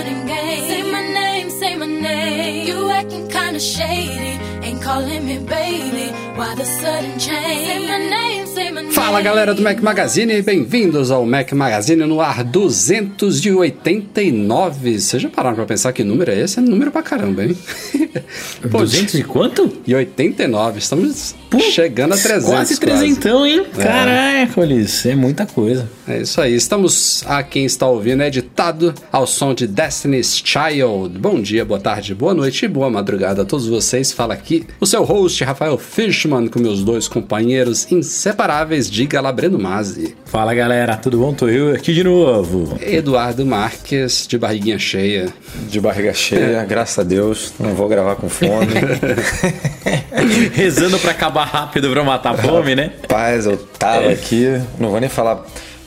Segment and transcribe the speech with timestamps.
[0.00, 2.66] Running game, say my name, say my name.
[2.68, 6.10] You acting kinda shady, ain't calling me baby.
[6.36, 7.66] Why the sudden change?
[7.68, 8.92] Say my name, say my name.
[8.92, 14.98] Fala galera do Mac Magazine, bem-vindos ao Mac Magazine no ar 289.
[14.98, 16.58] Vocês já pararam pra pensar que número é esse?
[16.58, 17.54] É número pra caramba, hein?
[18.70, 19.70] Pô, 200 e quanto?
[19.86, 22.44] e 89, estamos chegando a 300.
[22.44, 23.66] Quase trezentão, hein?
[23.76, 25.88] Caraca, Ulisses, é muita coisa.
[26.06, 31.18] É isso aí, estamos a quem está ouvindo, é editado ao som de Destiny's Child.
[31.18, 34.12] Bom dia, boa tarde, boa noite e boa madrugada a todos vocês.
[34.12, 40.14] Fala aqui o seu host, Rafael Fishman, com meus dois companheiros inseparáveis de Galabreno Mazzi.
[40.24, 41.32] Fala galera, tudo bom?
[41.32, 42.78] Tô eu aqui de novo.
[42.80, 45.28] Eduardo Marques, de barriguinha cheia.
[45.68, 47.52] De barriga cheia, graças a Deus.
[47.58, 48.74] Não vou gravar com fome.
[50.52, 52.92] Rezando pra acabar rápido pra matar a fome, né?
[53.08, 54.60] Paz, eu tava aqui.
[54.78, 55.44] Não vou nem falar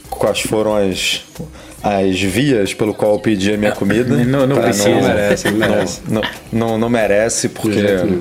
[0.09, 1.21] quais foram as,
[1.83, 4.15] as vias pelo qual eu pedi a minha comida.
[4.23, 4.89] não- não pra precisa.
[4.89, 6.01] Não merece, não merece.
[6.07, 8.19] Não, não, não merece, porque jeito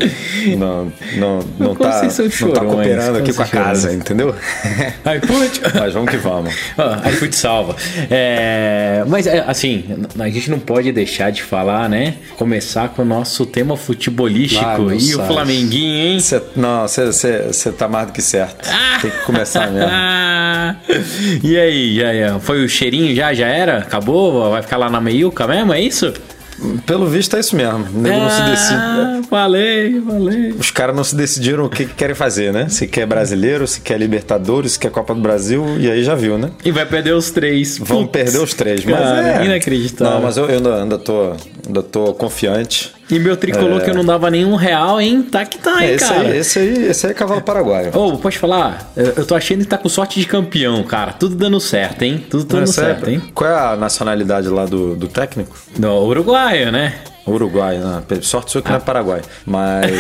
[0.57, 2.03] não, não, não, tá,
[2.41, 4.35] não tá cooperando aqui com a casa, entendeu?
[5.27, 5.61] Putz.
[5.79, 6.53] Mas vamos que vamos.
[6.77, 7.77] Ah, iFood salva.
[8.11, 9.85] É, mas, é, assim,
[10.19, 12.15] a gente não pode deixar de falar, né?
[12.37, 14.65] Começar com o nosso tema futebolístico.
[14.65, 15.29] Ah, meu e o Sás.
[15.29, 16.21] Flamenguinho, hein?
[16.21, 18.69] Cê, não, você tá mais do que certo.
[19.01, 19.91] Tem que começar mesmo.
[21.45, 23.33] e aí, já, já, foi o cheirinho já?
[23.33, 23.79] Já era?
[23.79, 24.51] Acabou?
[24.51, 25.73] Vai ficar lá na meiuca mesmo?
[25.73, 26.13] É isso?
[26.87, 27.87] Pelo visto é isso mesmo.
[27.93, 28.75] O nego não se decide.
[28.75, 30.51] Ah, falei, falei.
[30.53, 32.69] Os caras não se decidiram o que, que querem fazer, né?
[32.69, 36.39] Se quer brasileiro, se quer Libertadores, se quer Copa do Brasil, e aí já viu,
[36.39, 36.51] né?
[36.65, 37.79] E vai perder os três.
[37.79, 38.13] Vão Putz.
[38.13, 39.45] perder os três, mas Cara, é...
[39.45, 40.15] inacreditável.
[40.15, 41.33] Não, mas eu, eu ainda, ainda, tô,
[41.67, 42.93] ainda tô confiante.
[43.13, 45.23] E meu tricolor que eu não dava nenhum real, hein?
[45.23, 46.21] Tá que tá, hein, É, esse, cara.
[46.23, 47.91] aí, esse, aí, esse aí é cavalo paraguaio.
[47.97, 48.91] Ô, pode falar?
[48.97, 51.13] Eu eu tô achando que tá com sorte de campeão, cara.
[51.13, 52.25] Tudo dando certo, hein?
[52.31, 53.23] Tudo dando é- certo, hein?
[53.35, 55.55] Qual é a nacionalidade lá do, do técnico?
[55.79, 56.95] No Uruguaio, né?
[57.27, 58.03] Uruguai, né?
[58.23, 59.23] Sorte sua que não é Paraguai.
[59.47, 59.91] Mas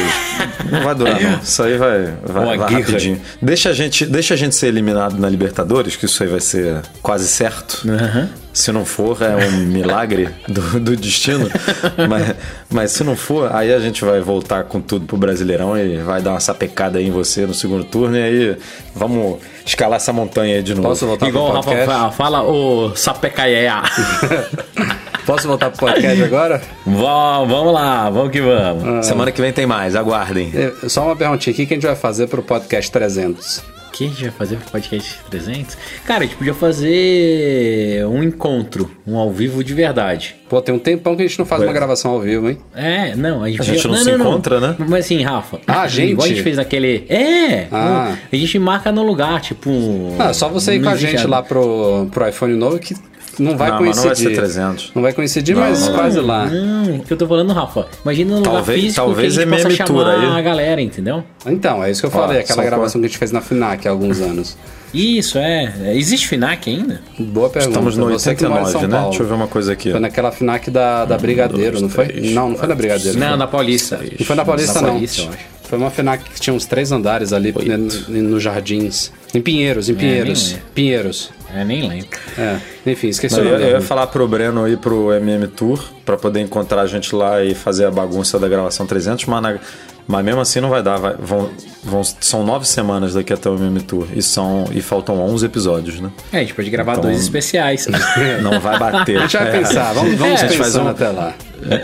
[0.71, 1.38] não vai durar, não.
[1.38, 3.21] Isso aí vai, vai, vai rapidinho.
[3.41, 6.82] Deixa a, gente, deixa a gente ser eliminado na Libertadores, que isso aí vai ser
[7.00, 7.82] quase certo.
[7.88, 8.28] Aham.
[8.53, 11.49] Se não for, é um milagre do, do destino.
[12.09, 12.34] mas,
[12.69, 16.21] mas se não for, aí a gente vai voltar com tudo pro Brasileirão e vai
[16.21, 18.16] dar uma sapecada aí em você no segundo turno.
[18.16, 18.56] E aí
[18.94, 20.89] vamos escalar essa montanha de novo.
[20.89, 21.93] Posso voltar Igual o pro Rafa podcast?
[21.95, 23.83] fala, fala o Sapecaia.
[25.27, 26.61] Posso voltar pro podcast agora?
[26.84, 29.06] vamos, vamos lá, vamos que vamos.
[29.06, 30.50] Semana que vem tem mais, aguardem.
[30.53, 33.62] É, Só uma perguntinha aqui, o que a gente vai fazer pro podcast 300?
[33.93, 35.77] O que a gente vai fazer pro podcast 300?
[36.07, 40.35] Cara, a gente podia fazer um encontro, um ao vivo de verdade.
[40.49, 42.57] Pô, tem um tempão que a gente não faz uma gravação ao vivo, hein?
[42.75, 44.77] É, não, a gente, A gente podia- não se encontra, né?
[44.79, 45.61] Mas assim, Rafa.
[45.67, 46.13] Ah, gente?
[46.13, 47.05] Igual a gente fez aquele.
[47.07, 47.67] É!
[47.71, 48.17] Ah.
[48.33, 49.71] A gente marca no lugar, tipo.
[50.19, 52.95] Ah, só você ir não com a gente a- lá pro, pro iPhone novo que
[53.38, 54.28] não vai Não, mas não coincidir.
[54.37, 54.93] vai ser 300.
[54.94, 56.47] Não vai coincidir, Não, mas não quase lá.
[56.47, 57.87] Não, o que eu tô falando, Rafa.
[58.04, 60.38] Imagina no lugar Talvez- físico talvez que a gente possa MM Tour chamar aí.
[60.38, 61.25] a galera, entendeu?
[61.47, 63.91] Então, é isso que eu falei, aquela gravação que a gente fez na FINAC há
[63.91, 64.56] alguns anos.
[64.94, 65.72] Isso, é.
[65.94, 67.00] Existe FINAC ainda?
[67.19, 67.70] Boa pergunta.
[67.70, 68.97] Estamos no Você que mora em 89, São né?
[68.97, 69.09] Paulo.
[69.10, 69.91] Deixa eu ver uma coisa aqui.
[69.91, 72.09] Foi naquela FINAC da, da Brigadeiro, não foi?
[72.09, 73.19] três, não, não foi na Brigadeiro.
[73.19, 73.37] Não, foi.
[73.38, 74.00] na Paulista.
[74.19, 74.88] Não foi na Paulista, Na não.
[74.91, 75.38] Paulista, eu acho.
[75.62, 79.10] Foi uma FINAC que tinha uns três andares ali né, no- nos jardins.
[79.34, 80.50] Em Pinheiros, em Pinheiros.
[80.50, 80.64] lembro.
[80.75, 81.31] Pinheiros.
[81.55, 82.19] É, nem lembro.
[82.39, 83.65] É, enfim, esqueci Não, o eu, nome.
[83.65, 87.15] eu da ia falar pro Breno ir pro MM Tour pra poder encontrar a gente
[87.15, 89.59] lá e fazer a bagunça da gravação 300, mas, na-
[90.07, 90.97] mas mesmo assim não vai dar.
[90.99, 91.51] vai- vão,
[91.85, 96.01] vão- são nove semanas daqui até o MM Tour e, são, e faltam 11 episódios,
[96.01, 96.11] né?
[96.33, 97.87] É, a gente pode gravar Então- dois especiais.
[98.43, 99.19] Não vai bater.
[99.19, 99.51] A gente vai É.
[99.53, 101.35] pensar, vamos, vamos a gente faz pensando um, até lá.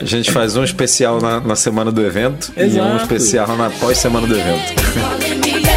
[0.00, 2.96] A gente faz um especial na, na semana do evento e um Exato.
[3.02, 5.67] especial na pós-semana do evento.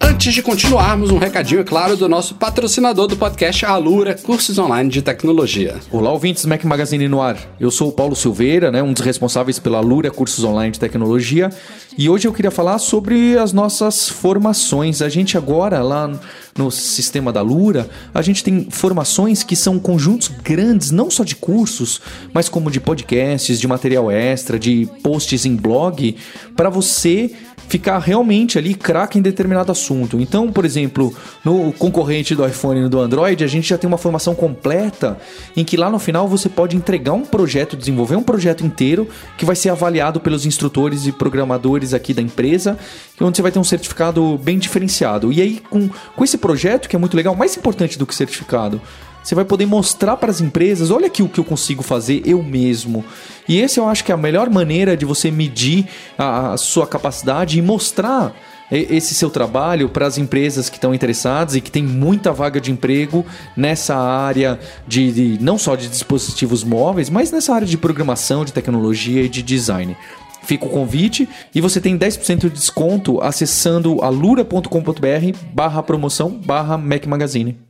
[0.00, 4.90] Antes de continuarmos, um recadinho, é claro, do nosso patrocinador do podcast, Alura Cursos Online
[4.90, 5.76] de Tecnologia.
[5.90, 7.36] Olá, ouvintes do Mac Magazine no ar.
[7.60, 11.48] Eu sou o Paulo Silveira, né, um dos responsáveis pela Lura Cursos Online de Tecnologia,
[11.96, 15.00] e hoje eu queria falar sobre as nossas formações.
[15.00, 16.10] A gente agora, lá
[16.56, 21.36] no sistema da Lura, a gente tem formações que são conjuntos grandes, não só de
[21.36, 22.00] cursos,
[22.32, 26.16] mas como de podcasts, de material extra, de posts em blog,
[26.56, 27.32] para você
[27.70, 30.20] ficar realmente ali craque em determinado assunto.
[30.20, 31.14] Então, por exemplo,
[31.44, 35.16] no concorrente do iPhone e do Android, a gente já tem uma formação completa
[35.56, 39.08] em que lá no final você pode entregar um projeto, desenvolver um projeto inteiro
[39.38, 42.76] que vai ser avaliado pelos instrutores e programadores aqui da empresa,
[43.20, 45.32] onde você vai ter um certificado bem diferenciado.
[45.32, 48.80] E aí, com, com esse projeto, que é muito legal, mais importante do que certificado,
[49.22, 52.42] você vai poder mostrar para as empresas, olha aqui o que eu consigo fazer eu
[52.42, 53.04] mesmo.
[53.48, 55.86] E esse eu acho que é a melhor maneira de você medir
[56.16, 58.34] a, a sua capacidade e mostrar
[58.70, 62.70] esse seu trabalho para as empresas que estão interessadas e que tem muita vaga de
[62.70, 63.26] emprego
[63.56, 68.52] nessa área de, de, não só de dispositivos móveis, mas nessa área de programação, de
[68.52, 69.96] tecnologia e de design.
[70.42, 77.06] Fica o convite e você tem 10% de desconto acessando alura.com.br barra promoção barra Mac
[77.06, 77.69] Magazine.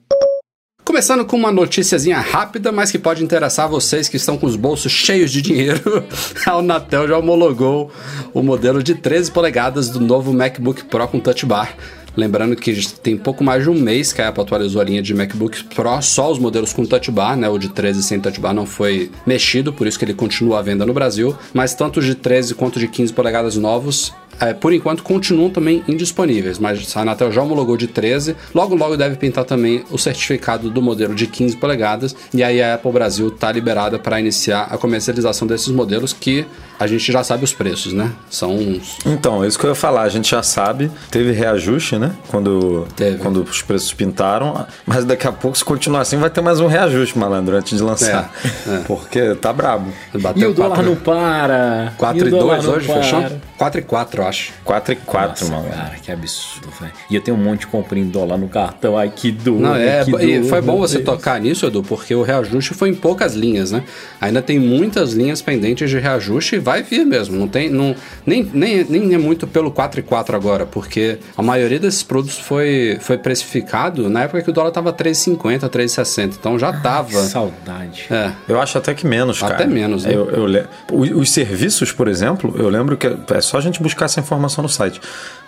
[0.91, 4.91] Começando com uma noticiazinha rápida, mas que pode interessar vocês que estão com os bolsos
[4.91, 6.05] cheios de dinheiro.
[6.45, 7.93] A Unatel já homologou
[8.35, 11.77] o modelo de 13 polegadas do novo MacBook Pro com Touch Bar.
[12.17, 15.15] Lembrando que tem pouco mais de um mês que a Apple atualizou a linha de
[15.15, 17.49] MacBook Pro, só os modelos com Touch Bar, né?
[17.49, 20.63] O de 13 sem Touch Bar não foi mexido, por isso que ele continua à
[20.63, 21.37] venda no Brasil.
[21.55, 25.85] Mas tanto os de 13 quanto de 15 polegadas novos é, por enquanto continuam também
[25.87, 28.35] indisponíveis, mas a Anatel já homologou de 13.
[28.55, 32.17] Logo, logo deve pintar também o certificado do modelo de 15 polegadas.
[32.33, 36.47] E aí a Apple Brasil está liberada para iniciar a comercialização desses modelos que
[36.79, 38.11] a gente já sabe os preços, né?
[38.31, 38.97] São uns...
[39.05, 40.91] Então, é isso que eu ia falar, a gente já sabe.
[41.11, 42.17] Teve reajuste, né?
[42.29, 43.19] Quando, Teve.
[43.19, 44.67] quando os preços pintaram.
[44.87, 47.85] Mas daqui a pouco, se continuar assim, vai ter mais um reajuste, malandro, antes de
[47.85, 48.33] lançar.
[48.67, 48.79] É, é.
[48.89, 49.93] Porque tá brabo.
[50.35, 51.93] E o dólar não para.
[51.99, 53.03] 4 e o dólar 2 não hoje, para.
[53.03, 53.50] fechou?
[53.61, 54.53] 4 e 4, eu acho.
[54.65, 55.69] 4 e 4, Nossa, mano.
[55.75, 56.93] cara, que absurdo, velho.
[57.11, 58.97] E eu tenho um monte de compra em dólar no cartão.
[58.97, 59.61] Ai, que dor.
[59.61, 61.05] Não, é, que e dor, foi bom você Deus.
[61.05, 63.83] tocar nisso, Edu, porque o reajuste foi em poucas linhas, né?
[64.19, 67.37] Ainda tem muitas linhas pendentes de reajuste e vai vir mesmo.
[67.37, 71.43] Não tem, não, nem, nem, nem é muito pelo 4 e 4 agora, porque a
[71.43, 76.37] maioria desses produtos foi, foi precificado na época que o dólar tava 3,50, 3,60.
[76.41, 77.13] Então já tava.
[77.25, 78.07] Saudade.
[78.11, 78.33] É.
[78.49, 79.55] Eu acho até que menos, cara.
[79.57, 80.15] Até menos, né?
[80.15, 83.11] Eu, eu le- os, os serviços, por exemplo, eu lembro que é
[83.51, 85.01] só a gente buscar essa informação no site.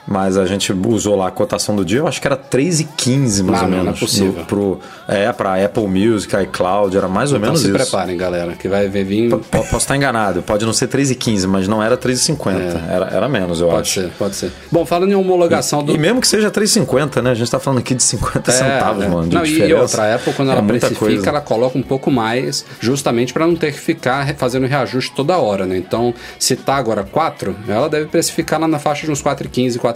[0.07, 3.61] Mas a gente usou lá a cotação do dia, eu acho que era 3,15 mais
[3.61, 3.85] Ah, ou menos.
[3.87, 4.33] não é possível.
[4.41, 7.77] No- pro, é, pra Apple Music, iCloud, era mais ou Então menos se isso.
[7.77, 9.31] preparem, galera, que vai ver vir.
[9.31, 12.81] P- Posso estar enganado, pode não ser 3,15, mas não era 3,50.
[12.91, 13.71] Era, era menos, eu É.
[13.71, 14.01] Pode acho.
[14.01, 14.51] ser, pode ser.
[14.73, 15.93] Bom, falando em homologação do.
[15.95, 17.31] E mesmo que seja 3,50, né?
[17.31, 19.09] A gente tá falando aqui de 50 É, centavos, é.
[19.09, 19.29] mano.
[19.33, 19.81] Não, e- e diferença.
[19.83, 21.29] outra, a Apple, quando É ela precifica, coisa.
[21.29, 25.65] ela coloca um pouco mais, justamente para não ter que ficar fazendo reajuste toda hora,
[25.65, 25.77] né?
[25.77, 29.92] Então, se tá agora 4, ela deve precificar lá na faixa de uns 4,15, 4,20.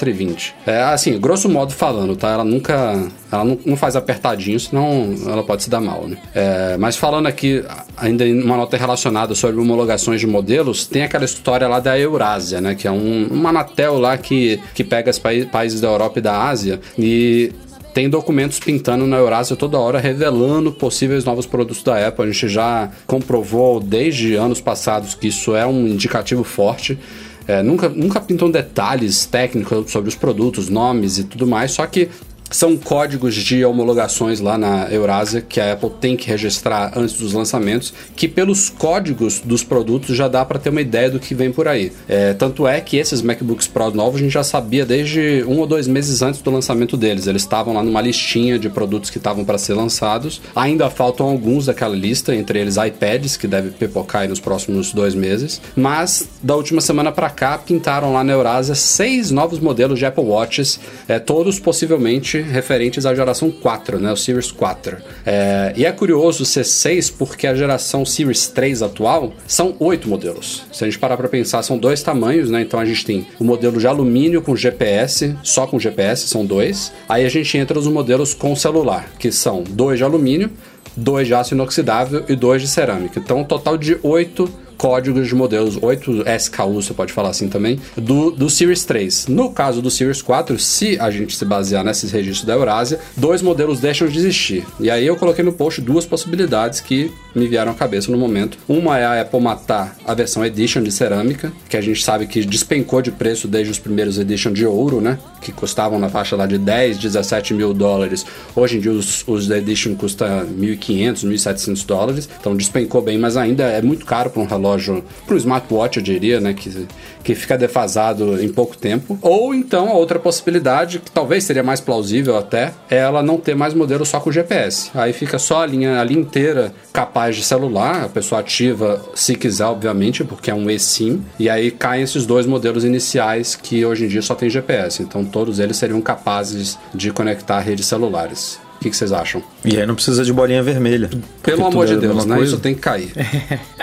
[0.66, 2.31] É assim, grosso modo falando, tá?
[2.31, 3.08] Ela nunca.
[3.31, 6.16] Ela não, não faz apertadinho, senão ela pode se dar mal, né?
[6.34, 7.64] É, mas falando aqui,
[7.96, 12.60] ainda em uma nota relacionada sobre homologações de modelos, tem aquela história lá da Eurásia,
[12.60, 12.75] né?
[12.75, 16.22] Que é um, uma Anatel lá que, que pega os paí- países da Europa e
[16.22, 17.52] da Ásia e
[17.92, 22.25] tem documentos pintando na Eurásia toda hora revelando possíveis novos produtos da Apple.
[22.25, 26.99] A gente já comprovou desde anos passados que isso é um indicativo forte.
[27.48, 32.08] É, nunca, nunca pintam detalhes técnicos sobre os produtos, nomes e tudo mais, só que
[32.50, 37.32] são códigos de homologações lá na Eurásia que a Apple tem que registrar antes dos
[37.32, 41.50] lançamentos, que pelos códigos dos produtos já dá para ter uma ideia do que vem
[41.50, 41.93] por aí.
[42.08, 45.66] É, tanto é que esses MacBooks Pro novos a gente já sabia desde um ou
[45.66, 47.26] dois meses antes do lançamento deles.
[47.26, 50.40] Eles estavam lá numa listinha de produtos que estavam para ser lançados.
[50.54, 55.14] Ainda faltam alguns daquela lista, entre eles iPads, que deve pipocar aí nos próximos dois
[55.14, 55.61] meses.
[55.75, 60.25] Mas da última semana para cá pintaram lá na Eurásia seis novos modelos de Apple
[60.25, 64.97] Watches, é, todos possivelmente referentes à geração 4, né, o Series 4.
[65.25, 70.64] É, e é curioso ser 6 porque a geração Series 3 atual são oito modelos.
[70.73, 72.62] Se a gente parar para pensar, são dois tamanhos, né?
[72.62, 76.93] Então a gente tem o modelo de alumínio com GPS, só com GPS, são dois.
[77.09, 80.50] Aí a gente entra nos modelos com celular, que são dois de alumínio,
[80.97, 83.21] dois de aço inoxidável e dois de cerâmica.
[83.21, 87.80] Então, um total de oito códigos de modelos, 8 SKU, você pode falar assim também,
[87.97, 89.26] do, do Series 3.
[89.28, 93.42] No caso do Series 4, se a gente se basear nesses registros da Eurásia, dois
[93.42, 94.64] modelos deixam de existir.
[94.78, 98.59] E aí eu coloquei no post duas possibilidades que me vieram à cabeça no momento.
[98.68, 102.45] Uma é a Apple matar a versão Edition de cerâmica, que a gente sabe que
[102.45, 105.18] despencou de preço desde os primeiros Edition de ouro, né?
[105.40, 108.25] Que custavam na faixa lá de 10, 17 mil dólares.
[108.54, 112.28] Hoje em dia os, os Edition custam 1.500, 1.700 dólares.
[112.40, 115.99] Então despencou bem, mas ainda é muito caro para um relógio relógio, para o smartwatch,
[115.99, 116.52] eu diria, né?
[116.52, 116.87] Que,
[117.23, 119.18] que fica defasado em pouco tempo.
[119.23, 123.54] Ou então, a outra possibilidade, que talvez seria mais plausível até, é ela não ter
[123.54, 124.90] mais modelo só com GPS.
[124.94, 129.35] Aí fica só a linha, a linha inteira capaz de celular, a pessoa ativa se
[129.35, 134.04] quiser, obviamente, porque é um eSIM, e aí caem esses dois modelos iniciais que hoje
[134.04, 135.02] em dia só tem GPS.
[135.02, 138.58] Então todos eles seriam capazes de conectar redes celulares.
[138.76, 139.42] O que, vocês acham?
[139.64, 141.08] E aí não precisa de bolinha vermelha.
[141.42, 142.37] Pelo amor de é Deus, né?
[142.37, 142.52] coisa.
[142.52, 143.11] Isso tem que cair.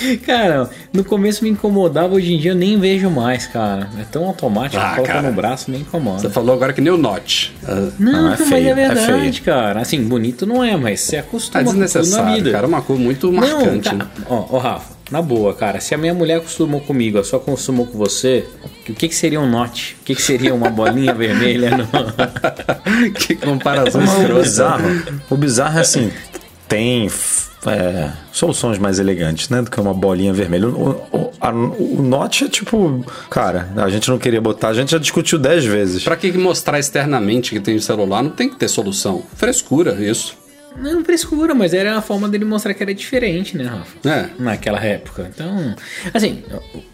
[0.26, 3.88] Cara, no começo me incomodava, hoje em dia eu nem vejo mais, cara.
[3.98, 6.20] É tão automático, Ah, coloca no braço, me incomoda.
[6.20, 7.54] Você falou agora que nem o Note.
[7.66, 9.42] Ah, Não, Não, é mas feio, é é verdade, feio.
[9.44, 9.80] cara.
[9.80, 12.50] Assim, bonito não é, mas você É acostuma com na desnecessário, vida.
[12.52, 12.64] cara.
[12.64, 14.06] É uma cor muito Não, marcante, cara, né?
[14.28, 17.86] ó, ó, Rafa, na boa, cara, se a minha mulher acostumou comigo, ela só acostumou
[17.86, 18.44] com você,
[18.88, 19.96] o que, que seria um note?
[20.00, 21.70] O que, que seria uma bolinha vermelha?
[21.76, 21.88] No...
[23.12, 24.42] que comparação o escrota.
[24.42, 26.10] bizarro, o bizarro é assim,
[26.68, 27.08] tem
[27.66, 29.62] é, soluções mais elegantes, né?
[29.62, 30.68] Do que uma bolinha vermelha.
[30.68, 34.90] O, o, a- o Note é tipo, cara, a gente não queria botar, a gente
[34.92, 36.04] já discutiu 10 vezes.
[36.04, 38.22] Pra que mostrar externamente que tem celular?
[38.22, 39.22] Não tem que ter solução.
[39.34, 40.36] Frescura, isso.
[40.76, 44.08] Não frescura, mas era a forma dele mostrar que era diferente, né, Rafa?
[44.08, 44.28] É.
[44.38, 45.30] Naquela época.
[45.32, 45.74] Então,
[46.12, 46.42] assim,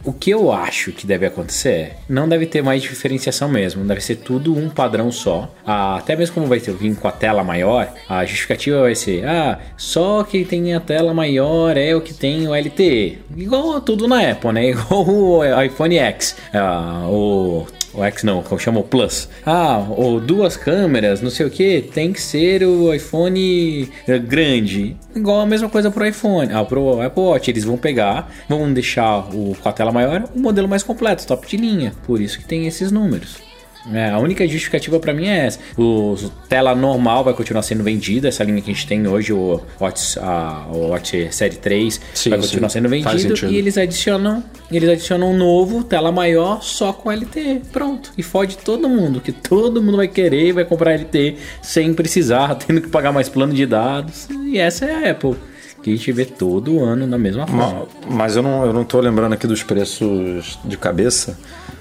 [0.05, 4.01] o que eu acho que deve acontecer é, não deve ter mais diferenciação mesmo, deve
[4.01, 5.53] ser tudo um padrão só.
[5.67, 9.27] Ah, até mesmo como vai ter vir com a tela maior, a justificativa vai ser,
[9.27, 13.19] ah, só quem tem a tela maior é o que tem o LTE.
[13.37, 14.71] Igual tudo na Apple, né?
[14.75, 19.29] Igual o iPhone X, ah, o o X não, como chama o Plus.
[19.45, 24.97] Ah, ou duas câmeras, não sei o que, tem que ser o iPhone eh, grande.
[25.15, 27.51] Igual a mesma coisa pro iPhone, ah, pro Apple Watch.
[27.51, 31.47] Eles vão pegar, vão deixar o, com a tela maior o modelo mais completo, top
[31.47, 31.93] de linha.
[32.07, 33.54] Por isso que tem esses números.
[33.93, 35.59] É, a única justificativa pra mim é essa.
[35.77, 36.17] O
[36.49, 40.19] tela normal vai continuar sendo vendida, essa linha que a gente tem hoje, o Watch,
[40.19, 42.79] a, o Watch Série 3, Sim, vai continuar sim.
[42.79, 47.61] sendo vendido e eles adicionam, eles adicionam um novo tela maior só com LTE.
[47.73, 48.11] Pronto.
[48.17, 52.55] E fode todo mundo, que todo mundo vai querer e vai comprar LTE sem precisar,
[52.67, 54.29] tendo que pagar mais plano de dados.
[54.47, 55.35] E essa é a Apple.
[55.83, 57.81] Que a gente vê todo ano da mesma forma.
[57.81, 61.39] Ma- Mas eu não, eu não tô lembrando aqui dos preços de cabeça.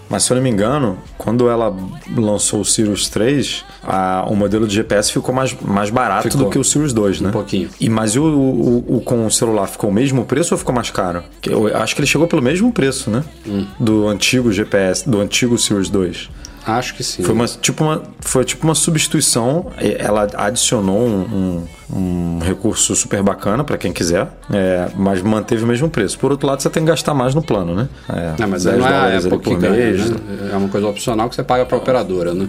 [0.10, 1.75] Mas se eu não me engano, quando ela
[2.15, 6.43] lançou o Sirius 3, a- o modelo de GPS ficou mais, mais barato Ficou.
[6.45, 7.29] do que o Sirius 2, né?
[7.29, 7.69] Um pouquinho.
[7.79, 10.74] E, mas e o, o, o com o celular ficou o mesmo preço ou ficou
[10.75, 11.24] mais caro?
[11.45, 13.24] Eu acho que ele chegou pelo mesmo preço, né?
[13.48, 13.65] Hum.
[13.79, 16.29] Do antigo GPS, do antigo Sirius 2.
[16.65, 17.24] Acho que sim.
[17.24, 19.67] Foi uma, tipo uma, foi tipo uma substituição.
[19.77, 21.63] Ela adicionou um, um-
[21.96, 26.18] um recurso super bacana para quem quiser, é, mas manteve o mesmo preço.
[26.18, 27.88] Por outro lado, você tem que gastar mais no plano, né?
[28.10, 30.10] É, É, mas 10 aí não é a Apple por ganha, mês.
[30.10, 30.18] né?
[30.52, 32.48] É uma coisa opcional que você paga pra operadora, né?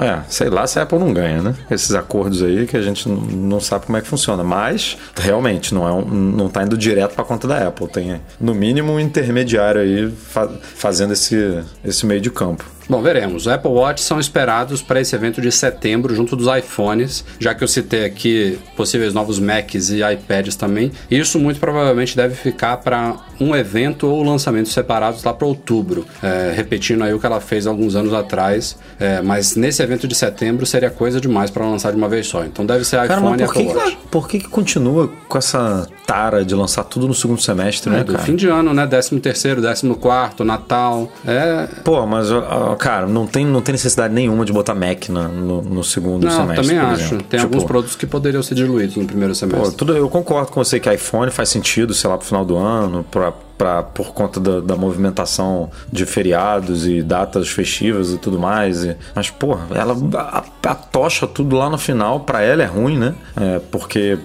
[0.00, 1.54] É, sei lá se a Apple não ganha, né?
[1.70, 4.44] Esses acordos aí que a gente não- não sabe como é que funciona.
[4.44, 7.88] Mas, realmente, não, é um, não tá indo direto para conta da Apple.
[7.88, 12.64] Tem, no mínimo, um intermediário aí fa- fazendo esse, esse meio de campo.
[12.88, 13.42] Bom, veremos.
[13.46, 17.62] Os Apple Watch são esperados para esse evento de setembro, junto dos iPhones, já que
[17.64, 20.90] eu citei aqui possíveis novos Macs e iPads também.
[21.08, 26.52] Isso muito provavelmente deve ficar para um evento ou lançamentos separados lá para outubro, é,
[26.54, 28.76] repetindo aí o que ela fez alguns anos atrás.
[28.98, 32.44] É, mas nesse evento de setembro seria coisa demais para lançar de uma vez só.
[32.44, 33.98] Então deve ser Cara, iPhone mas e por que, Apple que, Watch.
[34.10, 38.04] por que, que continua com essa tara de lançar tudo no segundo semestre, É, né,
[38.04, 38.24] do cara?
[38.24, 38.86] fim de ano, né?
[38.86, 41.10] 13 terceiro, 14 quarto, Natal.
[41.26, 42.28] É, Pô, mas,
[42.78, 46.66] cara, não tem, não tem necessidade nenhuma de botar Mac no, no segundo não, semestre.
[46.68, 47.02] também acho.
[47.04, 47.24] exemplo.
[47.28, 49.76] Tem Tipo, alguns produtos que poderiam ser diluídos no primeiro Pô, semestre.
[49.76, 53.04] tudo, eu concordo com você que iPhone faz sentido, sei lá, pro final do ano,
[53.10, 58.84] pra, pra, por conta da, da movimentação de feriados e datas festivas e tudo mais.
[58.84, 59.94] e- mas, porra, ela
[60.64, 63.14] atocha tudo lá no final, pra ela é ruim, né?
[63.40, 64.18] É, porque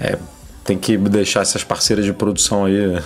[0.00, 0.18] é,
[0.64, 3.00] tem que deixar essas parceiras de produção aí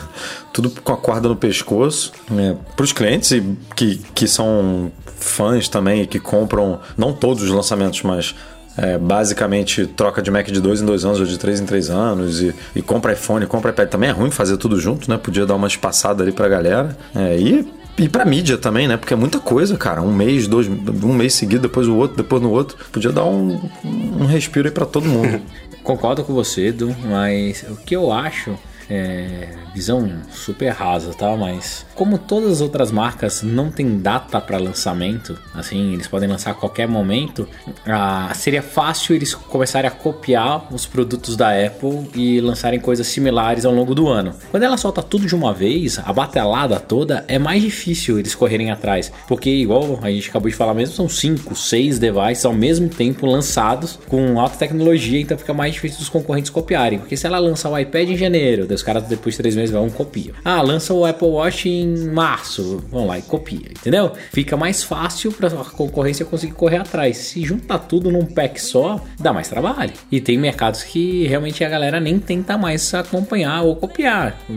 [0.52, 2.12] tudo com a corda no pescoço.
[2.30, 2.57] Né?
[2.76, 3.42] Pros clientes e
[3.76, 8.35] que, que são fãs também que compram, não todos os lançamentos, mas
[8.80, 11.90] é, basicamente troca de Mac de dois em dois anos ou de três em três
[11.90, 13.88] anos e, e compra iPhone, compra iPad.
[13.88, 15.18] Também é ruim fazer tudo junto, né?
[15.18, 16.96] Podia dar uma espaçada ali pra galera.
[17.14, 17.68] É, e,
[17.99, 18.96] e pra mídia também, né?
[18.96, 20.00] Porque é muita coisa, cara.
[20.00, 22.78] Um mês, dois, um mês seguido, depois o outro, depois no outro.
[22.90, 25.40] Podia dar um, um respiro aí pra todo mundo.
[25.84, 28.56] Concordo com você, Edu, mas o que eu acho
[28.90, 31.37] é visão super rasa, tá?
[31.37, 36.50] Mas como todas as outras marcas não tem data para lançamento, assim, eles podem lançar
[36.50, 37.49] a qualquer momento,
[37.87, 43.64] ah, seria fácil eles começarem a copiar os produtos da Apple e lançarem coisas similares
[43.64, 44.35] ao longo do ano.
[44.50, 48.70] Quando ela solta tudo de uma vez, a batelada toda, é mais difícil eles correrem
[48.70, 52.88] atrás, porque igual a gente acabou de falar mesmo, são 5, 6 devices ao mesmo
[52.88, 57.38] tempo lançados com alta tecnologia, então fica mais difícil dos concorrentes copiarem, porque se ela
[57.38, 60.34] lançar o iPad em janeiro, Os caras depois de três meses vão copiam.
[60.42, 62.82] Ah, lança o Apple Watch em março.
[62.90, 64.12] Vão lá e copia, entendeu?
[64.32, 67.18] Fica mais fácil para a concorrência conseguir correr atrás.
[67.18, 69.92] Se juntar tudo num pack só, dá mais trabalho.
[70.10, 74.34] E tem mercados que realmente a galera nem tenta mais acompanhar ou copiar.
[74.49, 74.56] Hum,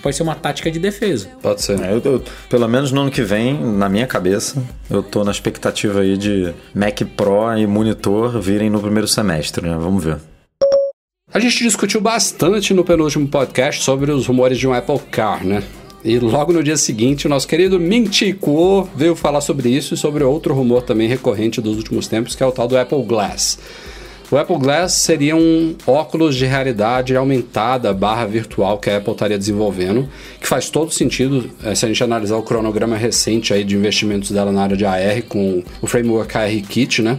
[0.00, 1.28] Pode ser uma tática de defesa.
[1.42, 1.78] Pode ser.
[1.82, 5.32] É, eu- eu- pelo menos no ano que vem, na minha cabeça, eu tô na
[5.32, 9.76] expectativa aí de Mac Pro e monitor virem no primeiro semestre, né?
[9.78, 10.18] Vamos ver.
[11.32, 15.62] A gente discutiu bastante no penúltimo podcast sobre os rumores de um Apple Car, né?
[16.02, 17.78] E logo no dia seguinte, o nosso querido
[18.40, 22.42] Kuo veio falar sobre isso e sobre outro rumor também recorrente dos últimos tempos, que
[22.42, 23.58] é o tal do Apple Glass.
[24.30, 29.38] O Apple Glass seria um óculos de realidade aumentada barra virtual que a Apple estaria
[29.38, 30.08] desenvolvendo,
[30.40, 34.30] que faz todo sentido eh, se a gente analisar o cronograma recente aí de investimentos
[34.30, 37.18] dela na área de AR com o framework AR Kit, né?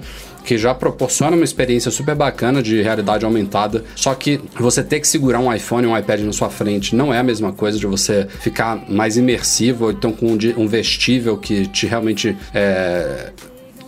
[0.49, 3.85] Que já proporciona uma experiência super bacana de realidade aumentada.
[3.95, 7.13] Só que você ter que segurar um iPhone ou um iPad na sua frente não
[7.13, 11.37] é a mesma coisa de você ficar mais imersivo, ou então com um um vestível
[11.37, 13.31] que te realmente é,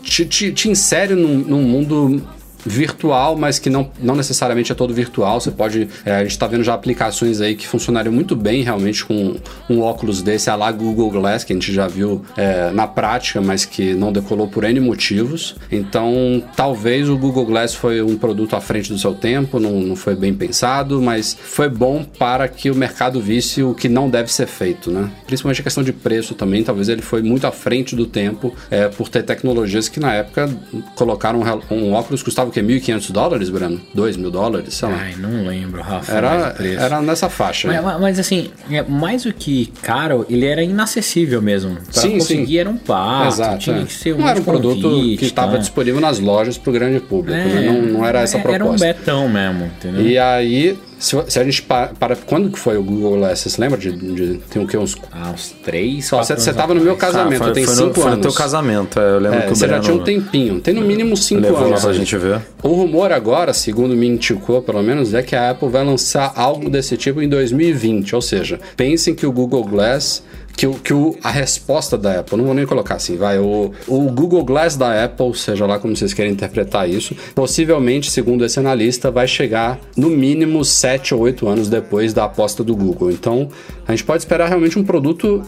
[0.04, 2.22] te, te, te insere num, num mundo
[2.66, 5.40] virtual, mas que não, não necessariamente é todo virtual.
[5.40, 5.88] Você pode.
[6.06, 9.36] é, a gente está vendo já aplicações aí que funcionariam muito bem realmente com
[9.70, 13.42] um óculos desse, a lá Google Glass, que a gente já viu é, na prática,
[13.42, 15.56] mas que não decolou por N motivos.
[15.72, 19.96] Então, talvez o Google Glass foi um produto à frente do seu tempo, não, não
[19.96, 24.32] foi bem pensado, mas foi bom para que o mercado visse o que não deve
[24.32, 25.10] ser feito, né?
[25.26, 28.88] Principalmente a questão de preço também, talvez ele foi muito à frente do tempo é,
[28.88, 30.50] por ter tecnologias que na época
[30.96, 32.62] colocaram um, um óculos que custava o quê?
[32.62, 33.82] 1.500 dólares, Breno?
[33.94, 34.98] 2 mil dólares, sei lá.
[35.00, 36.12] Ai, não lembro, Rafa.
[36.12, 37.68] Era, era nessa faixa.
[37.68, 41.76] Mas, mas- mas, assim, é, mais do que caro, ele era inacessível mesmo.
[41.76, 42.58] Pra Sim, conseguir sim.
[42.60, 43.58] era um passo, Exato.
[43.60, 43.84] tinha é.
[43.86, 45.58] que ser um não era um produto convite, que estava tá?
[45.58, 47.62] disponível nas lojas para o grande público, né?
[47.62, 48.86] não, não era essa a Era um proposta.
[48.86, 50.06] betão mesmo, entendeu?
[50.06, 52.16] E aí, se, se a gente para, para.
[52.16, 53.40] Quando que foi o Google Glass?
[53.40, 53.92] Você se lembra de.
[53.92, 54.78] de- tem o quê?
[54.78, 54.96] Uns.
[55.12, 57.14] Há uns três, você, você tava no meu atrás.
[57.14, 58.16] casamento, foi, tem foi cinco no, foi anos.
[58.18, 60.60] no teu casamento, é, eu lembro É, que o você já Breno tinha um tempinho.
[60.62, 61.72] Tem no mínimo cinco levou anos.
[61.72, 61.98] lá pra aí.
[61.98, 62.42] gente ver.
[62.64, 66.70] O rumor agora, segundo me indicou, pelo menos, é que a Apple vai lançar algo
[66.70, 68.16] desse tipo em 2020.
[68.16, 70.24] Ou seja, pensem que o Google Glass.
[70.62, 73.40] Que, o, que o, a resposta da Apple, não vou nem colocar assim, vai.
[73.40, 78.46] O, o Google Glass da Apple, seja lá como vocês querem interpretar isso, possivelmente, segundo
[78.46, 83.10] esse analista, vai chegar no mínimo 7 ou 8 anos depois da aposta do Google.
[83.10, 83.50] Então,
[83.88, 85.42] a gente pode esperar realmente um produto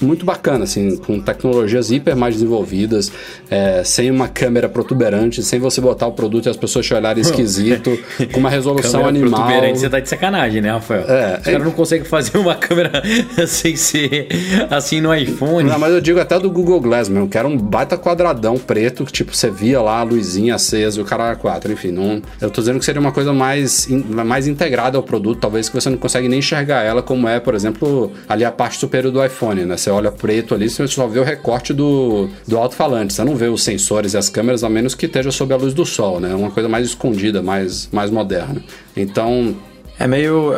[0.00, 3.10] muito bacana, assim, com tecnologias hiper mais desenvolvidas,
[3.50, 7.20] é, sem uma câmera protuberante, sem você botar o produto e as pessoas te olharem
[7.22, 7.98] esquisito,
[8.32, 9.42] com uma resolução Câmera animal.
[9.44, 11.04] protuberante, você tá de sacanagem, né, Rafael?
[11.08, 13.02] É, Os caras não conseguem fazer uma câmera
[13.46, 14.28] sem ser
[14.70, 15.68] assim no iPhone.
[15.68, 19.04] Não, mas eu digo até do Google Glass mesmo, que era um baita quadradão preto,
[19.04, 22.50] que tipo, você via lá a luzinha acesa e o cara 4, enfim, não, eu
[22.50, 25.98] tô dizendo que seria uma coisa mais, mais integrada ao produto, talvez que você não
[25.98, 29.76] consegue nem enxergar ela, como é, por exemplo, ali a parte superior do iPhone, né?
[29.76, 33.46] Você olha preto ali, você só vê o recorte do, do alto-falante, você não vê
[33.46, 36.30] os sensores e as câmeras, a menos que esteja sob a luz do sol, né?
[36.30, 38.62] É uma coisa mais escondida, mais, mais moderna.
[38.96, 39.54] Então,
[40.00, 40.52] É meio.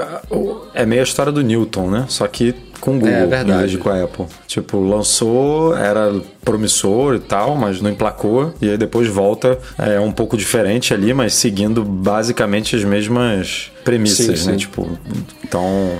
[0.75, 2.05] É meio a história do Newton, né?
[2.09, 3.51] Só que com o Google, É verdade.
[3.53, 4.27] em vez de com a Apple.
[4.47, 6.15] Tipo, lançou, era
[6.45, 8.53] promissor e tal, mas não emplacou.
[8.61, 14.41] E aí depois volta é um pouco diferente ali, mas seguindo basicamente as mesmas premissas,
[14.41, 14.53] Sim, né?
[14.53, 14.57] sim.
[14.59, 14.99] Tipo,
[15.45, 15.91] então.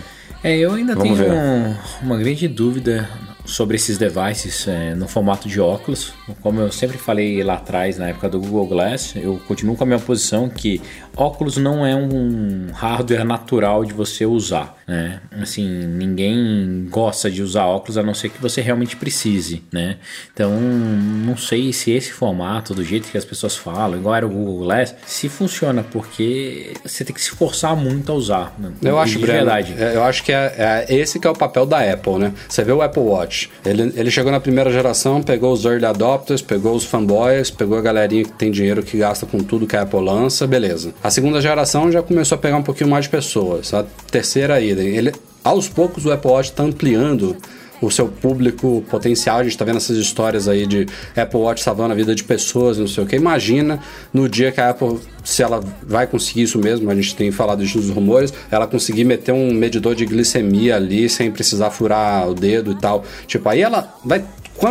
[0.43, 3.09] É, eu ainda Vamos tenho um- uma grande dúvida
[3.45, 6.13] sobre esses devices é, no formato de óculos.
[6.41, 9.87] Como eu sempre falei lá atrás, na época do Google Glass, eu continuo com a
[9.87, 10.81] minha posição que
[11.17, 15.21] óculos não é um hardware natural de você usar, né?
[15.41, 19.97] Assim, ninguém gosta de usar óculos a não ser que você realmente precise, né?
[20.33, 24.31] Então, não sei se esse formato, do jeito que as pessoas falam, igual era o
[24.31, 28.55] Google Glass, se funciona, porque você tem que se forçar muito a usar.
[28.59, 28.73] né?
[28.83, 29.75] Eu acho, de verdade.
[29.79, 32.33] é, eu acho que é, é esse que é o papel da Apple, né?
[32.49, 36.43] Você vê o Apple Watch, ele, ele chegou na primeira geração, pegou os early adopters,
[36.43, 39.83] pegou os fanboys, pegou a galerinha que tem dinheiro que gasta com tudo que a
[39.83, 40.93] Apple lança, beleza.
[41.03, 43.73] A segunda geração já começou a pegar um pouquinho mais de pessoas.
[43.73, 47.37] A terceira aí, ele, aos poucos o Apple Watch está ampliando
[47.81, 49.39] o seu público potencial.
[49.39, 50.87] A gente tá vendo essas histórias aí de
[51.17, 53.17] Apple Watch salvando a vida de pessoas, não sei o que.
[53.17, 53.81] Imagina
[54.13, 57.65] no dia que a Apple, se ela vai conseguir isso mesmo, a gente tem falado
[57.65, 62.35] disso nos rumores, ela conseguir meter um medidor de glicemia ali sem precisar furar o
[62.35, 63.05] dedo e tal.
[63.27, 64.23] Tipo, aí ela vai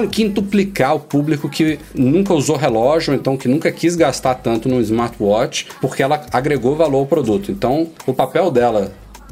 [0.08, 5.68] quintuplicar o público que nunca usou relógio, então que nunca quis gastar tanto no smartwatch,
[5.82, 7.52] porque ela agregou valor ao produto.
[7.52, 8.92] Então, o papel dela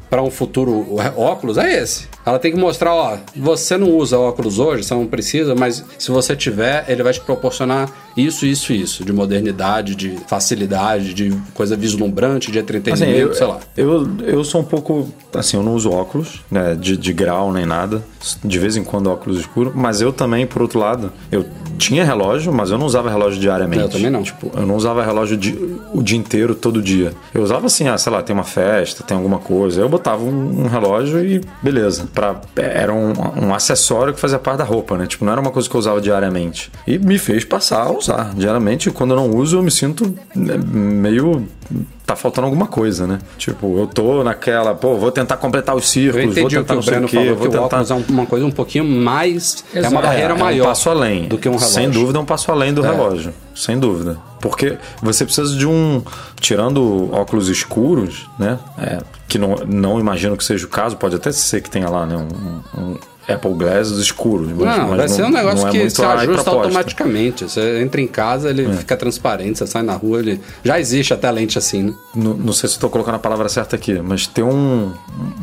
[0.10, 2.08] para um futuro óculos é esse.
[2.26, 6.12] Ela tem que mostrar, ó, você não usa óculos hoje, você não precisa, mas se
[6.12, 11.76] você tiver, ele vai te proporcionar isso, isso, isso, de modernidade, de facilidade, de coisa
[11.76, 13.60] vislumbrante, de Assim, entretenimento, eu, sei lá.
[13.76, 15.08] Eu, eu sou um pouco.
[15.34, 16.76] Assim, eu não uso óculos, né?
[16.76, 18.02] De, de grau nem nada.
[18.44, 19.72] De vez em quando óculos escuro.
[19.76, 21.46] Mas eu também, por outro lado, eu
[21.78, 23.84] tinha relógio, mas eu não usava relógio diariamente.
[23.84, 24.24] Eu também não.
[24.24, 25.56] Tipo, eu não usava relógio di-
[25.94, 27.14] o dia inteiro, todo dia.
[27.34, 29.80] Eu usava assim, ah, sei lá, tem uma festa, tem alguma coisa.
[29.82, 32.08] Eu botava um, um relógio e beleza.
[32.14, 35.06] Pra, era um, um acessório que fazia parte da roupa, né?
[35.06, 36.72] Tipo, não era uma coisa que eu usava diariamente.
[36.88, 38.90] E me fez passar a usar diariamente.
[38.90, 41.48] E quando eu não uso, eu me sinto né, meio
[42.06, 43.20] tá faltando alguma coisa, né?
[43.38, 46.74] Tipo, eu tô naquela, pô, vou tentar completar os círculos, vou entendi o que tentar
[46.74, 47.66] o não sei Breno o quê, falou, vou que tentar...
[47.66, 49.66] óculos é um- uma coisa um pouquinho mais...
[49.74, 49.96] É uma Exato.
[50.04, 51.28] barreira É, maior É um passo além.
[51.28, 51.74] do que um relógio.
[51.74, 52.90] Sem dúvida é um passo além do É.
[52.90, 53.34] relógio.
[53.54, 54.18] Sem dúvida.
[54.40, 56.02] Porque você precisa de um.
[56.40, 58.58] Tirando óculos escuros, né?
[58.78, 62.06] É, que não, não imagino que seja o caso, pode até ser que tenha lá,
[62.06, 62.16] né?
[62.16, 64.48] Um, um Apple Glasses escuros.
[64.50, 67.44] Mas, Não, mas vai ser um negócio é que se ajusta automaticamente.
[67.44, 68.52] Você entra em casa, É.
[68.52, 70.40] ele fica transparente, você sai na rua, ele.
[70.64, 71.94] Já existe até lente assim, né?
[72.16, 74.92] Não, não sei se estou colocando a palavra certa aqui, mas tem um,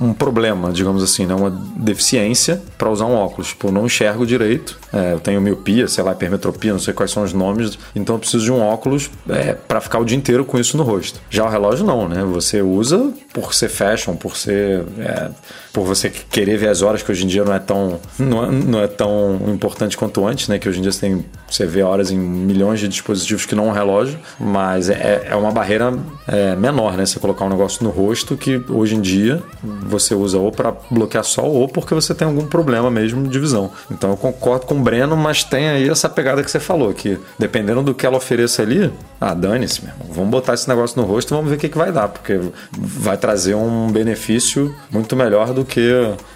[0.00, 1.34] um problema, digamos assim, né?
[1.34, 3.48] uma deficiência para usar um óculos.
[3.48, 7.10] Tipo, eu não enxergo direito, é, eu tenho miopia, sei lá, hipermetropia, não sei quais
[7.10, 10.44] são os nomes, então eu preciso de um óculos é, para ficar o dia inteiro
[10.44, 11.20] com isso no rosto.
[11.30, 12.24] Já o relógio não, né?
[12.24, 14.84] Você usa por ser fashion, por ser.
[14.98, 15.30] é,
[15.74, 18.50] por você querer ver as horas, que hoje em dia não é tão, não é,
[18.50, 20.56] não é tão importante quanto antes, né?
[20.56, 23.66] Que hoje em dia você, tem, você vê horas em milhões de dispositivos que não
[23.66, 25.92] é um relógio, mas é, é uma barreira
[26.28, 27.04] é, menor, né?
[27.04, 29.42] Você colocar um negócio no rosto que hoje em dia
[29.82, 33.68] você usa ou para bloquear sol ou porque você tem algum problema mesmo de visão.
[33.90, 37.18] Então eu concordo com o Breno, mas tem aí essa pegada que você falou, que
[37.36, 40.08] dependendo do que ela ofereça ali, ah, dane-se, meu irmão.
[40.14, 42.38] Vamos botar esse negócio no rosto e vamos ver o que, que vai dar, porque
[42.70, 45.90] vai trazer um benefício muito melhor do que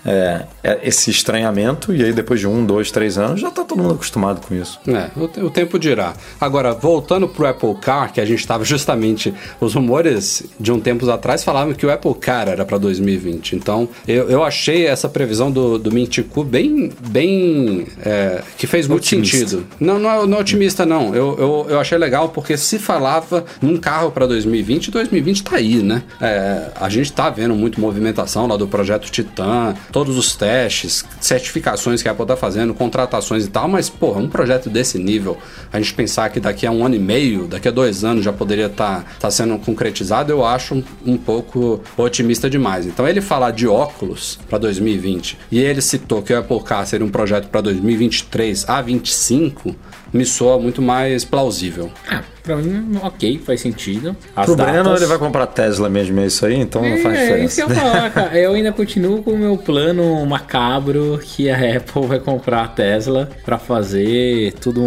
[0.04, 3.80] é, é, esse estranhamento, e aí depois de um, dois, três anos, já tá todo
[3.80, 4.80] mundo acostumado com isso.
[4.86, 6.14] É, o, o tempo dirá.
[6.40, 9.34] Agora, voltando pro Apple Car, que a gente estava justamente.
[9.60, 13.56] Os rumores de um tempos atrás falavam que o Apple Car era para 2020.
[13.56, 16.90] Então, eu, eu achei essa previsão do, do Mintico bem.
[17.08, 19.36] bem é, que fez muito Otimista.
[19.36, 19.66] sentido.
[19.80, 21.14] Não, não é, não é otimista, não.
[21.14, 25.76] Eu, eu, eu achei legal porque se falava num carro para 2020, 2020 tá aí,
[25.82, 26.02] né?
[26.20, 32.02] É, a gente tá vendo muito movimentação lá do projeto Titan, todos os testes, certificações
[32.02, 35.36] que a Apple tá fazendo, contratações e tal, mas, porra, um projeto desse nível,
[35.72, 38.32] a gente pensar que daqui a um ano e meio, daqui a dois anos já
[38.32, 42.86] poderia estar tá, sendo concretizado, eu acho um, um pouco otimista demais.
[42.86, 47.06] Então, ele falar de óculos para 2020 e ele citou que o Apple Car seria
[47.06, 49.74] um projeto para 2023 a 25,
[50.12, 51.90] me soa muito mais plausível.
[52.10, 54.16] Ah, pra mim, ok, faz sentido.
[54.34, 57.18] As Pro Breno, datas- ele vai comprar Tesla mesmo, é isso aí, então não faz
[57.18, 57.62] É, isso que diferença.
[57.62, 58.38] eu falar, cara.
[58.38, 63.28] Eu ainda continuo com o meu plano macabro que a Apple vai comprar a Tesla
[63.44, 64.80] pra fazer tudo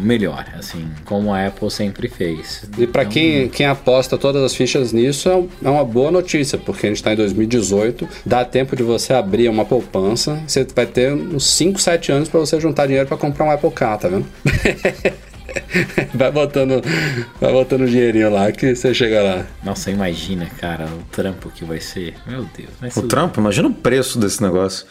[0.00, 2.64] melhor, assim, como a Apple sempre fez.
[2.78, 6.86] E para quem, quem aposta todas as fichas nisso, é é uma boa notícia, porque
[6.86, 11.12] a gente está em 2018, dá tempo de você abrir uma poupança, você vai ter
[11.12, 14.24] uns 5, 7 anos para você juntar dinheiro para comprar um Apple Car, tá vendo?
[16.14, 16.82] vai botando
[17.40, 19.46] vai botando dinheirinho lá que você chega lá.
[19.62, 22.14] Nossa, imagina, cara, o trampo que vai ser.
[22.26, 22.70] Meu Deus.
[22.80, 24.86] vai O ser- trampo, imagina o preço desse negócio.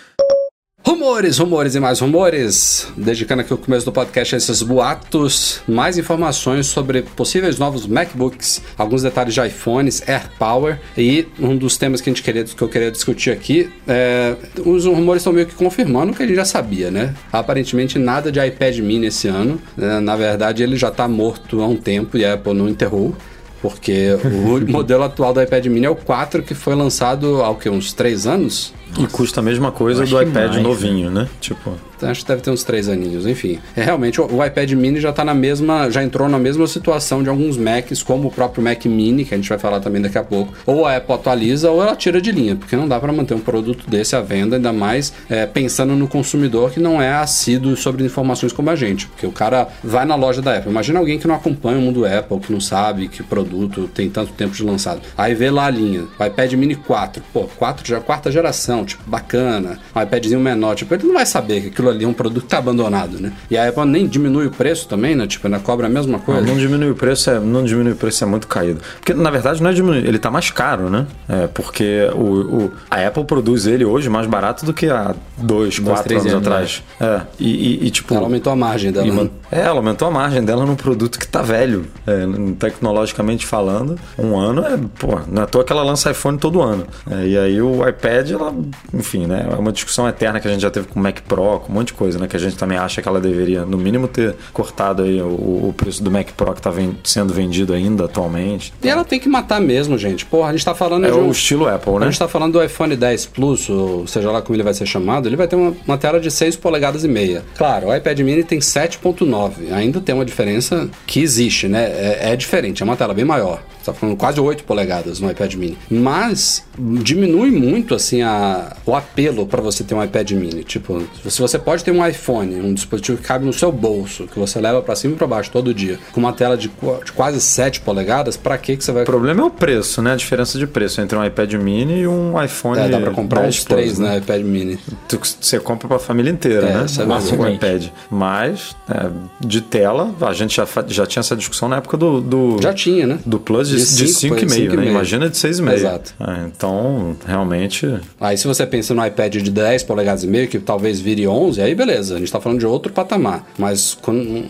[0.92, 2.86] Rumores, rumores e mais rumores.
[2.98, 8.62] Dedicando aqui o começo do podcast a esses boatos, mais informações sobre possíveis novos MacBooks,
[8.78, 12.68] alguns detalhes de iPhones, AirPower e um dos temas que a gente queria, que eu
[12.68, 16.44] queria discutir aqui, é, os rumores estão meio que confirmando o que a gente já
[16.44, 17.16] sabia, né?
[17.32, 19.62] Aparentemente nada de iPad Mini esse ano.
[19.78, 20.02] né?
[20.02, 23.16] Na verdade, ele já está morto há um tempo e a Apple não enterrou.
[23.62, 27.56] Porque o modelo atual do iPad Mini é o 4 que foi lançado há o
[27.56, 27.70] quê?
[27.70, 28.74] Uns 3 anos?
[29.00, 31.28] E custa a mesma coisa do iPad mais, novinho, né?
[31.40, 31.78] Tipo,
[32.10, 33.60] Acho que deve ter uns três aninhos, enfim.
[33.76, 35.90] É, realmente, o, o iPad mini já tá na mesma.
[35.90, 39.38] já entrou na mesma situação de alguns Macs, como o próprio Mac Mini, que a
[39.38, 40.54] gente vai falar também daqui a pouco.
[40.66, 43.40] Ou a Apple atualiza ou ela tira de linha, porque não dá para manter um
[43.40, 48.04] produto desse à venda, ainda mais é, pensando no consumidor que não é assíduo sobre
[48.04, 49.08] informações como a gente.
[49.08, 50.72] Porque o cara vai na loja da Apple.
[50.72, 54.10] Imagina alguém que não acompanha o mundo Apple, que não sabe que o produto tem
[54.10, 55.02] tanto tempo de lançado.
[55.18, 57.24] Aí vê lá a linha, o iPad mini 4.
[57.34, 59.78] Pô, 4 já quarta geração, tipo, bacana.
[59.96, 62.50] Um iPadzinho menor, tipo, ele não vai saber que aquilo ali é um produto que
[62.50, 63.32] tá abandonado, né?
[63.50, 65.28] E a Apple nem diminui o preço também, né?
[65.28, 66.42] Tipo, ainda cobra a mesma não, coisa.
[66.42, 68.80] não diminui o preço, é, não diminui o preço é muito caído.
[69.00, 71.06] Porque na verdade não é diminuir, ele tá mais caro, né?
[71.30, 75.80] É, porque o, o- a Apple produz ele hoje mais barato do que há dois,
[75.80, 76.84] quatro três anos, anos, atrás.
[77.00, 77.50] É, e,
[77.84, 78.14] e- e, tipo.
[78.14, 79.24] Ela aumentou a margem dela.
[79.24, 79.30] Né?
[79.52, 81.86] É, ela aumentou a margem dela num produto que tá velho.
[82.08, 82.26] É,
[82.60, 86.62] tecnologicamente falando, um ano é, pô, não é à toa que ela lança iPhone todo
[86.62, 86.86] ano.
[87.10, 88.54] É, e aí o iPad, ela
[88.94, 89.48] enfim, né?
[89.52, 91.76] É uma discussão eterna que a gente já teve com o Mac Pro, com um
[91.76, 92.28] monte de coisa, né?
[92.28, 95.74] Que a gente também acha que ela deveria, no mínimo, ter cortado aí o, o
[95.76, 96.72] preço do Mac Pro que está
[97.04, 98.74] sendo vendido ainda atualmente.
[98.84, 100.26] E ela tem que matar mesmo, gente.
[100.26, 101.28] Porra, a gente tá falando É de um...
[101.28, 102.06] o estilo Apple, A né?
[102.08, 105.28] gente tá falando do iPhone 10 Plus, ou seja lá como ele vai ser chamado,
[105.28, 107.44] ele vai ter uma, uma tela de 6 polegadas e meia.
[107.58, 111.84] Claro, o iPad mini tem 7.9, ainda tem uma diferença que existe, né?
[111.84, 113.62] É, é diferente, é uma tela bem maior.
[113.82, 115.78] Você tá falando quase 8 polegadas no iPad mini.
[115.90, 120.64] Mas diminui muito, assim, a, o apelo para você ter um iPad mini.
[120.64, 124.38] Tipo, se você pode ter um iPhone, um dispositivo que cabe no seu bolso, que
[124.38, 126.68] você leva para cima e pra baixo todo dia, com uma tela de,
[127.04, 129.04] de quase 7 polegadas, pra que que você vai...
[129.04, 130.14] O problema é o preço, né?
[130.14, 132.80] A diferença de preço entre um iPad mini e um iPhone.
[132.80, 134.78] É, dá pra comprar 10 uns 3, Plus, né, iPad mini.
[135.08, 136.86] Tu- Você compra pra família inteira, É, né?
[137.00, 137.56] é o verdade.
[137.56, 137.86] iPad.
[138.10, 142.22] Mas, é, de tela, a gente já, já tinha essa discussão na época do.
[142.22, 143.20] do Já tinha, né?
[143.26, 144.82] Do Plus de, De de cinco, 5,5, cinco e né?
[144.84, 144.92] meio.
[144.92, 145.74] Imagina de 6,5.
[145.74, 146.14] Exato.
[146.20, 147.88] É, então, realmente.
[148.20, 151.62] Aí se você pensa no iPad de 10 polegadas e meio, que talvez vire 11,
[151.62, 153.46] aí beleza, a gente tá falando de outro patamar.
[153.58, 154.44] Mas um,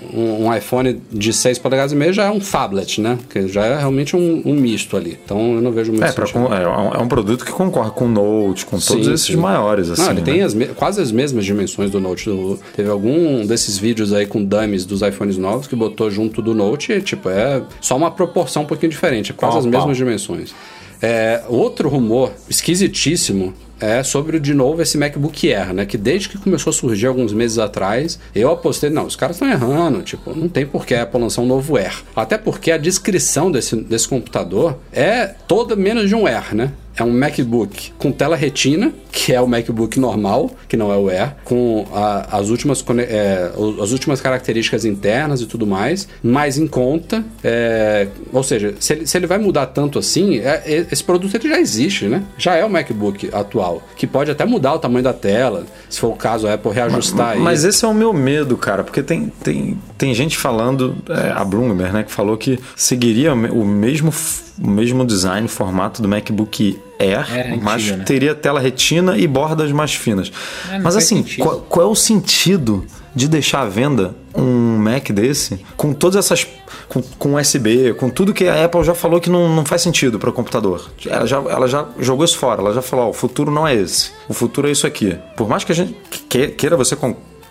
[0.46, 3.18] um iPhone de 6 polegadas e meio já é um phablet, né?
[3.30, 5.18] Que já é realmente um, um misto ali.
[5.24, 8.06] Então eu não vejo muito É, com- é, um- é um produto que concorre com
[8.06, 9.36] o Note, com todos Sim, esses sim.
[9.36, 10.02] maiores, assim.
[10.02, 10.26] Não, ele né?
[10.26, 12.26] tem as quase as mesmas dimensões do Note.
[12.30, 16.54] Do- teve algum desses vídeos aí com dummies dos iPhones novos que botou junto do
[16.54, 19.72] Note e, tipo, é só uma proporção um pouquinho diferente, é quase Pau, as pau.
[19.72, 20.54] mesmas dimensões.
[21.02, 25.86] É, outro rumor esquisitíssimo é sobre, de novo, esse MacBook Air, né?
[25.86, 29.50] Que desde que começou a surgir alguns meses atrás, eu apostei, não, os caras estão
[29.50, 32.04] errando, tipo, não tem por que a Apple lançar um novo Air.
[32.16, 36.72] Até porque a descrição desse, desse computador é toda menos de um Air, né?
[36.96, 41.10] É um MacBook com tela retina, que é o MacBook normal, que não é o
[41.10, 43.50] Air, com a- as, últimas, é,
[43.82, 47.24] as últimas características internas e tudo mais, mais em conta.
[47.44, 51.34] é, ou seja, se ele, se ele vai mudar tanto assim, é- é- esse produto
[51.36, 52.24] ele já existe, né?
[52.38, 56.10] Já é o MacBook atual, que pode até mudar o tamanho da tela, se for
[56.10, 57.70] o caso a Apple reajustar Mas aí.
[57.70, 61.94] esse é o meu medo, cara, porque tem, tem, tem gente falando, é, a Bloomberg,
[61.94, 64.14] né, que falou que seguiria o me- o mesmo,
[64.62, 68.04] o mesmo design, formato do MacBook Air, mas né?
[68.06, 70.32] teria tela retina e bordas mais finas.
[70.72, 75.60] É, mas assim, qual, qual é o sentido de deixar à venda um Mac desse
[75.76, 76.48] com todas essas.
[76.88, 80.18] com, com USB, com tudo que a Apple já falou que não, não faz sentido
[80.18, 80.90] para o computador?
[81.06, 83.76] Ela já, ela já jogou isso fora, ela já falou: ó, o futuro não é
[83.76, 85.18] esse, o futuro é isso aqui.
[85.36, 85.94] Por mais que a gente
[86.30, 86.96] que- queira você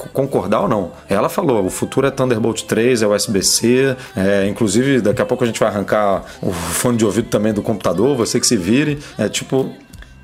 [0.08, 0.92] concordar ou não.
[1.08, 5.46] Ela falou, o futuro é Thunderbolt 3, é USB-C, é, inclusive daqui a pouco a
[5.46, 8.98] gente vai arrancar o fone de ouvido também do computador, você que se vire.
[9.18, 9.72] É tipo,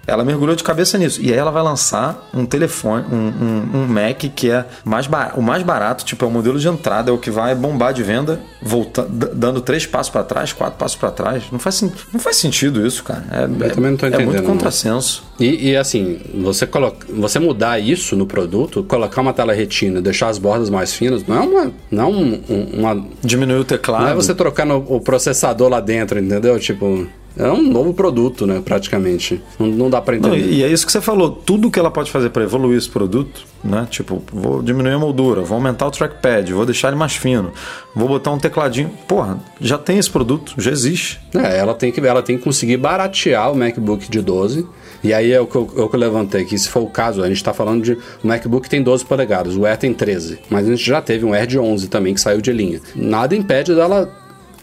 [0.07, 1.21] ela mergulhou de cabeça nisso.
[1.23, 5.33] E aí ela vai lançar um telefone, um, um- um Mac que é mais bar-
[5.37, 8.03] o mais barato, tipo, é o modelo de entrada, é o que vai bombar de
[8.03, 11.45] venda, volta, d- dando três passos para trás, quatro passos para trás.
[11.51, 13.25] Não faz, não faz sentido isso, cara.
[13.31, 15.25] É, é- também não tô é muito entendendo, contrassenso.
[15.41, 20.29] E, e, assim, você, coloca, você mudar isso no produto, colocar uma tela retina, deixar
[20.29, 21.73] as bordas mais finas, não é uma.
[21.91, 24.03] Não é um- um- uma Diminuir o teclado.
[24.05, 26.59] Não é você trocar no- o processador lá dentro, entendeu?
[26.59, 28.63] Tipo, é um novo produto, né?
[28.65, 29.43] Praticamente.
[29.59, 30.51] Não, não dá Não, entender.
[30.51, 31.31] e é isso que você falou.
[31.31, 33.87] Tudo que ela pode fazer para evoluir esse produto, né?
[33.91, 37.53] Tipo, vou diminuir a moldura, vou aumentar o trackpad, vou deixar ele mais fino,
[37.95, 38.91] vou botar um tecladinho.
[39.07, 41.21] Porra, já tem esse produto, já existe.
[41.35, 44.67] É, ela tem, que, ela tem que conseguir baratear o MacBook de 12.
[45.05, 47.29] E aí é o que eu, é eu levantei, que se for o caso, a
[47.29, 47.93] gente tá falando de.
[47.93, 50.39] O MacBook tem 12 polegadas, o Air tem 13.
[50.49, 52.81] Mas a gente já teve um Air de 11 também, que saiu de linha.
[52.95, 54.11] Nada impede dela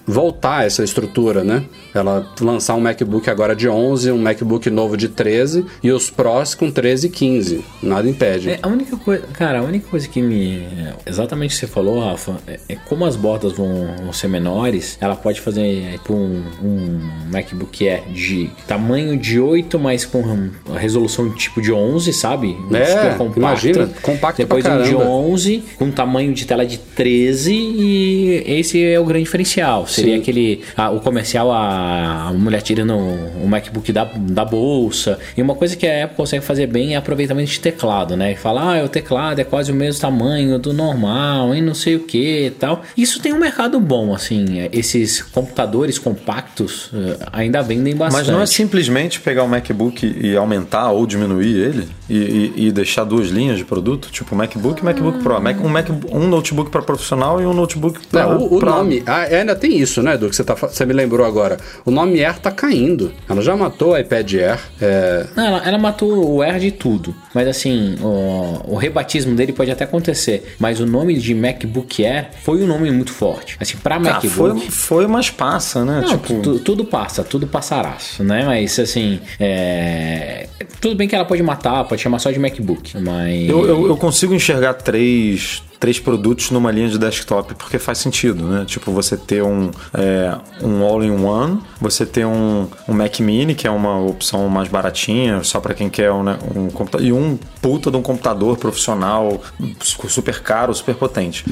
[0.05, 1.63] voltar essa estrutura, né?
[1.93, 6.55] Ela lançar um MacBook agora de 11, um MacBook novo de 13 e os Pros
[6.55, 7.65] com 13 e 15.
[7.81, 8.51] Nada impede.
[8.51, 10.63] É, a única coisa, cara, a única coisa que me.
[11.05, 14.97] Exatamente o que você falou, Rafa, é, é como as bordas vão, vão ser menores,
[14.99, 16.99] ela pode fazer tipo, um, um
[17.31, 22.57] MacBook Air de tamanho de 8, mas com resolução tipo de 11, sabe?
[22.73, 25.05] É, imagina, compacto Depois um de caramba.
[25.05, 29.85] 11, com tamanho de tela de 13, e esse é o grande diferencial.
[29.93, 30.21] Seria Sim.
[30.21, 30.61] aquele.
[30.75, 35.17] ah, o comercial, a, a mulher tirando o MacBook da, da bolsa.
[35.37, 38.31] E uma coisa que a Apple consegue fazer bem é aproveitamento de teclado, né?
[38.33, 41.95] E Falar, ah, o teclado é quase o mesmo tamanho do normal e não sei
[41.95, 42.81] o que e tal.
[42.97, 44.59] Isso tem um mercado bom, assim.
[44.59, 48.25] é, Esses computadores compactos eh, ainda vendem bastante.
[48.25, 52.17] Mas não é simplesmente pegar o MacBook e aumentar ou diminuir ele e,
[52.55, 55.39] e- e deixar duas linhas de produto, tipo MacBook e MacBook Pro.
[55.41, 59.03] Mac- um, Mac, um notebook para profissional e um notebook É, para o, o nome,
[59.05, 61.57] ah, ainda tem isso, né, Edu, que você, tá, você me lembrou agora.
[61.85, 63.11] O nome Air tá caindo.
[63.29, 64.59] Ela já matou o iPad Air.
[64.81, 67.13] É, Não, ela, ela matou o R de tudo.
[67.33, 70.55] Mas assim, o, o rebatismo dele pode até acontecer.
[70.59, 73.57] Mas o nome de MacBook Air foi um nome muito forte.
[73.59, 74.29] Assim, pra Ah, MacBook.
[74.29, 76.01] foi, foi, mas passa, né?
[76.01, 78.43] Não, tipo, tu- tudo passa, tudo passarás, né?
[78.45, 80.47] Mas assim, é...
[80.81, 83.97] tudo bem que ela pode matar, pode chamar só de MacBook, mas eu, eu, eu
[83.97, 88.63] consigo enxergar três, três produtos numa linha de desktop, porque faz sentido, né?
[88.65, 93.69] Tipo, você ter um, é, um all-in-one, você ter um, um Mac Mini, que é
[93.69, 97.91] uma opção mais baratinha, só para quem quer um, né, um computador, e um puta
[97.91, 99.41] de um computador profissional
[99.81, 101.43] su- super caro, super potente.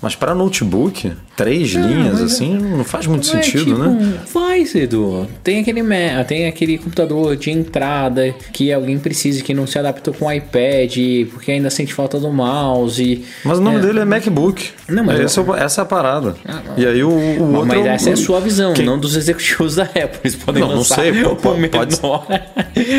[0.00, 4.20] Mas para notebook, três linhas, assim, não faz muito É, sentido, tipo, né?
[4.26, 5.26] Faz, Edu.
[5.42, 5.82] Tem aquele,
[6.28, 10.96] tem aquele computador de entrada que alguém precisa que não se adaptou com o iPad,
[11.32, 13.24] porque ainda sente falta do mouse.
[13.44, 13.86] Mas o nome É.
[13.86, 14.70] dele é MacBook.
[14.88, 16.34] Não, mas É, eu- é o- essa é a parada.
[16.76, 17.66] e aí o, o Mas, outro.
[17.66, 20.20] mas é o- essa é a sua visão, Quem- não dos executivos da Apple.
[20.24, 21.70] Eles podem Não, não lançar sei, o pode- menor.
[21.70, 22.00] pode-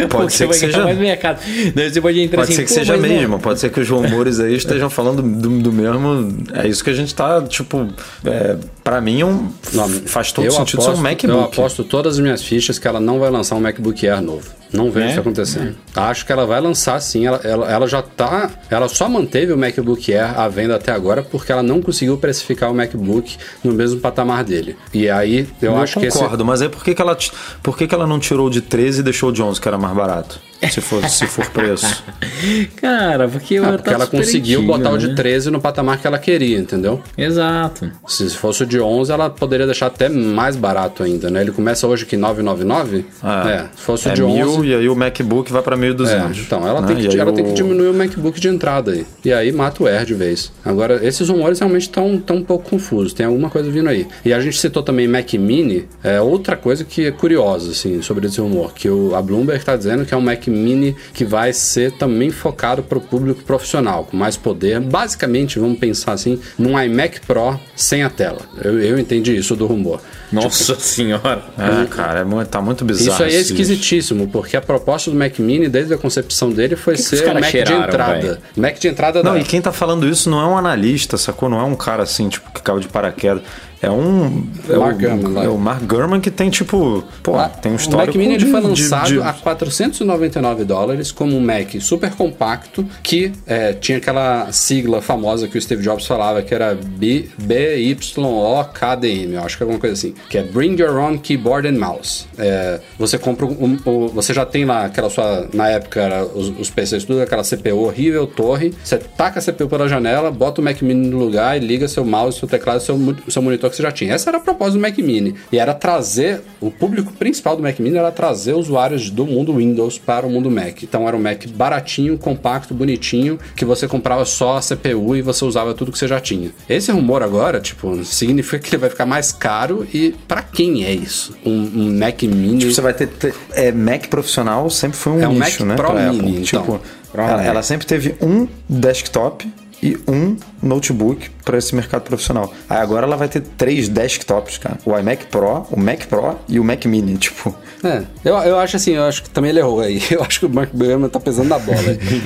[0.10, 1.40] pode ser que seja- mais mercado.
[1.42, 3.80] Você pode entrar Pode assim, ser que "Pô, seja mas não." mesmo, pode ser que
[3.80, 6.38] os rumores aí estejam falando do, do mesmo.
[6.54, 7.88] É isso que a gente tá, tipo.
[8.26, 11.44] É, pra mim, é um, não, faz todo eu sentido aposto, ser um Eu MacBook.
[11.60, 14.48] aposto todas as minhas fichas que ela não vai lançar um MacBook Air novo.
[14.74, 15.10] Não vejo É?
[15.12, 15.76] isso acontecendo.
[15.94, 17.26] Acho que ela vai lançar sim.
[17.26, 18.50] Ela, ela, ela já tá.
[18.70, 22.70] Ela só manteve o MacBook Air à venda até agora porque ela não conseguiu precificar
[22.70, 24.76] o MacBook no mesmo patamar dele.
[24.94, 26.18] E aí eu, Eu, acho que esse.
[26.20, 27.18] concordo, mas aí por que, que, ela,
[27.64, 29.96] por que, que ela não tirou de 13 e deixou de 11, que era mais
[29.96, 30.40] barato?
[30.70, 32.04] Se for, se for preço.
[32.78, 35.16] Cara, porque, Ah, porque ela conseguiu antiga, botar o de né?
[35.16, 37.02] 13 no patamar que ela queria, entendeu?
[37.18, 37.92] Exato.
[38.08, 41.42] Se fosse o de 11, ela poderia deixar até mais barato ainda, né?
[41.42, 43.06] Ele começa hoje que 999?
[43.24, 44.38] Ah, é, se fosse o é de 11...
[44.60, 46.08] mil e aí o MacBook vai pra 1.200.
[46.08, 46.88] É, então, ela, né?
[46.88, 49.06] tem, que, ela tem que o- diminuir o MacBook de entrada aí.
[49.26, 50.52] E aí mata o Air de vez.
[50.64, 53.14] Agora, esses rumores realmente estão tão um pouco confusos.
[53.14, 54.08] Tem alguma coisa vindo aí.
[54.24, 55.88] E a gente citou também Mac Mini.
[56.04, 58.74] É outra coisa que é curiosa, assim, sobre esse rumor.
[58.74, 62.30] Que o, a Bloomberg está dizendo que é um Mac Mini que vai ser também
[62.30, 64.80] focado para o público profissional, com mais poder.
[64.80, 68.42] Basicamente, vamos pensar assim, num iMac Pro sem a tela.
[68.64, 70.02] Eu, eu entendi isso do rumor.
[70.44, 71.42] Nossa senhora.
[71.58, 73.14] É, cara, é muito, tá muito bizarro.
[73.14, 76.96] Isso aí é esquisitíssimo, porque a proposta do Mac Mini, desde a concepção dele, foi
[76.96, 78.14] que ser o caras Mac cheiraram, de entrada.
[78.22, 78.38] velho?
[78.58, 81.48] Mac de entrada Não, da e quem tá falando isso não é um analista, sacou?
[81.50, 83.44] Não é um cara assim, tipo, que caiu de paraquedas.
[83.84, 84.48] É um.
[84.70, 87.04] É Mark o, Gurman, é o Mark Gurman que tem, tipo.
[87.24, 88.08] Pô, tem um o histórico.
[88.10, 92.12] Mac Mini ele de- foi de- lançado de- a 499 dólares como um Mac super
[92.12, 97.28] compacto que é, tinha aquela sigla famosa que o Steve Jobs falava que era B,
[97.40, 101.78] BYOKDM, eu acho que é alguma coisa assim, que é Bring Your Own Keyboard and
[101.80, 102.26] Mouse.
[102.38, 106.50] É, você compra um, um- você já tem lá aquela sua, na época era os,
[106.60, 110.64] os PCs tudo aquela CPU horrível, torre, você taca a CPU pela janela, bota o
[110.64, 113.84] Mac Mini no lugar e liga seu mouse, seu teclado, seu, seu monitor que você
[113.84, 114.14] já tinha.
[114.14, 115.36] Essa era a proposta do Mac Mini.
[115.52, 119.98] E era trazer, o público principal do Mac Mini era trazer usuários do mundo Windows
[119.98, 120.84] para o mundo Mac.
[120.84, 125.44] Então era um Mac baratinho, compacto, bonitinho, que você comprava só a CPU e você
[125.46, 126.52] usava tudo que você já tinha.
[126.70, 130.92] Esse rumor agora, tipo, significa que ele vai ficar mais caro e para quem é
[130.94, 131.36] isso?
[131.46, 132.60] Um, um Mac Mini...
[132.60, 133.08] Tipo, você vai ter.
[133.08, 135.76] ter- é, Mac profissional sempre foi um É um nicho, Mac né?
[135.76, 136.30] Pro Mini, Apple.
[136.42, 136.62] então.
[136.62, 136.82] Tipo,
[137.14, 139.48] ela, ela sempre teve um desktop
[139.82, 142.54] e um notebook para esse mercado profissional.
[142.70, 144.78] Aí agora ela vai ter três desktops, cara.
[144.86, 147.54] O iMac Pro, o Mac Pro e o Mac Mini, tipo.
[147.84, 150.00] É, eu, eu acho assim, eu acho que também ele errou aí.
[150.12, 151.78] Eu acho que o Mark Gurman tá pesando na bola.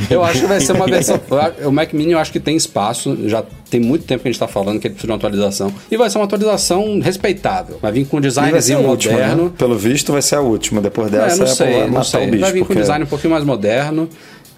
[0.09, 1.19] Eu acho que vai ser uma versão.
[1.65, 4.39] O Mac Mini eu acho que tem espaço, já tem muito tempo que a gente
[4.39, 5.73] tá falando que ele precisa de uma atualização.
[5.89, 7.79] E vai ser uma atualização respeitável.
[7.81, 9.43] Vai vir com um designzinho a última, moderno.
[9.45, 9.51] né?
[9.57, 10.81] Pelo visto vai ser a última.
[10.81, 12.27] Depois É, dessa não a Apple sei, vai não sei.
[12.27, 12.41] o bicho.
[12.41, 14.09] vai vir com um design um pouquinho mais moderno.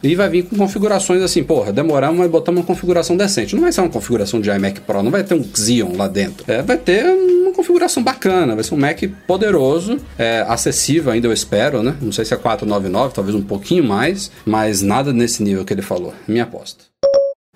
[0.04, 3.56] E vai vir com configurações assim, porra, demoramos, mas botamos uma configuração decente.
[3.56, 6.44] Não vai ser uma configuração de iMac Pro, não vai ter um Xeon lá dentro.
[6.52, 11.34] É, vai ter uma configuração bacana, vai ser um Mac poderoso, é, acessível ainda, eu
[11.34, 11.96] espero, né?
[12.00, 15.82] Não sei se é 499, talvez um pouquinho mais, mas nada nesse nível que ele
[15.82, 16.14] falou.
[16.28, 16.86] É Minha aposta.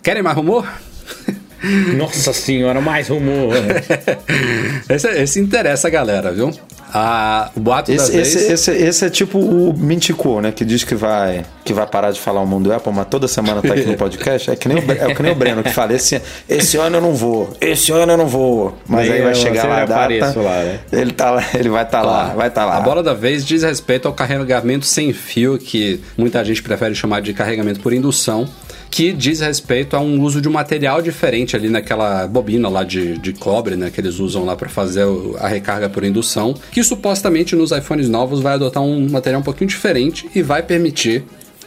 [0.01, 0.67] Querem mais rumor?
[1.95, 3.53] Nossa senhora, mais rumor.
[4.89, 6.51] esse, esse interessa a galera, viu?
[6.93, 8.35] Ah, o boato da Esse, vez...
[8.35, 10.51] esse, esse, esse é tipo o Mintico, né?
[10.51, 13.61] Que diz que vai, que vai parar de falar o mundo Apple, mas toda semana
[13.61, 14.51] tá aqui no podcast.
[14.51, 17.01] É que nem o, é que nem o Breno que fala: esse, esse ano eu
[17.01, 18.77] não vou, esse ano eu não vou.
[18.85, 20.39] Mas Nem aí vai chegar lá a data.
[20.41, 20.79] lá, né?
[20.91, 22.77] Ele, tá lá, ele vai estar lá, vai estar lá.
[22.77, 27.21] A bola da vez diz respeito ao carregamento sem fio, que muita gente prefere chamar
[27.21, 28.49] de carregamento por indução,
[28.91, 33.17] que diz respeito a um uso de um material diferente ali naquela bobina lá de,
[33.17, 35.05] de cobre, né, que eles usam lá para fazer
[35.39, 39.69] a recarga por indução, que supostamente nos iPhones novos vai adotar um material um pouquinho
[39.69, 41.23] diferente e vai permitir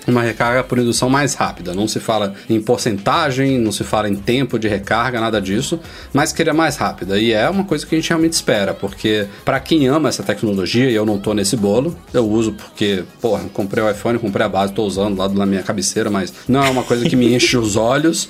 [0.06, 1.72] uma recarga por indução mais rápida.
[1.74, 5.80] Não se fala em porcentagem, não se fala em tempo de recarga, nada disso,
[6.12, 7.18] mas queria mais rápida.
[7.18, 10.90] E é uma coisa que a gente realmente espera, porque para quem ama essa tecnologia,
[10.90, 14.48] e eu não tô nesse bolo, eu uso porque, porra, comprei o iPhone, comprei a
[14.48, 17.56] base, tô usando lá na minha cabeceira, mas não é uma coisa que me enche
[17.56, 18.28] os olhos.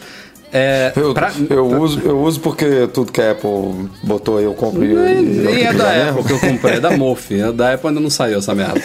[0.56, 4.54] É, Eu, pra- eu, uso, eu uso porque tudo que a Apple botou aí eu
[4.54, 7.42] compro e, e Nem tenho é que da Apple que eu comprei, é da Mofi.
[7.42, 8.80] A da Apple ainda não saiu essa merda.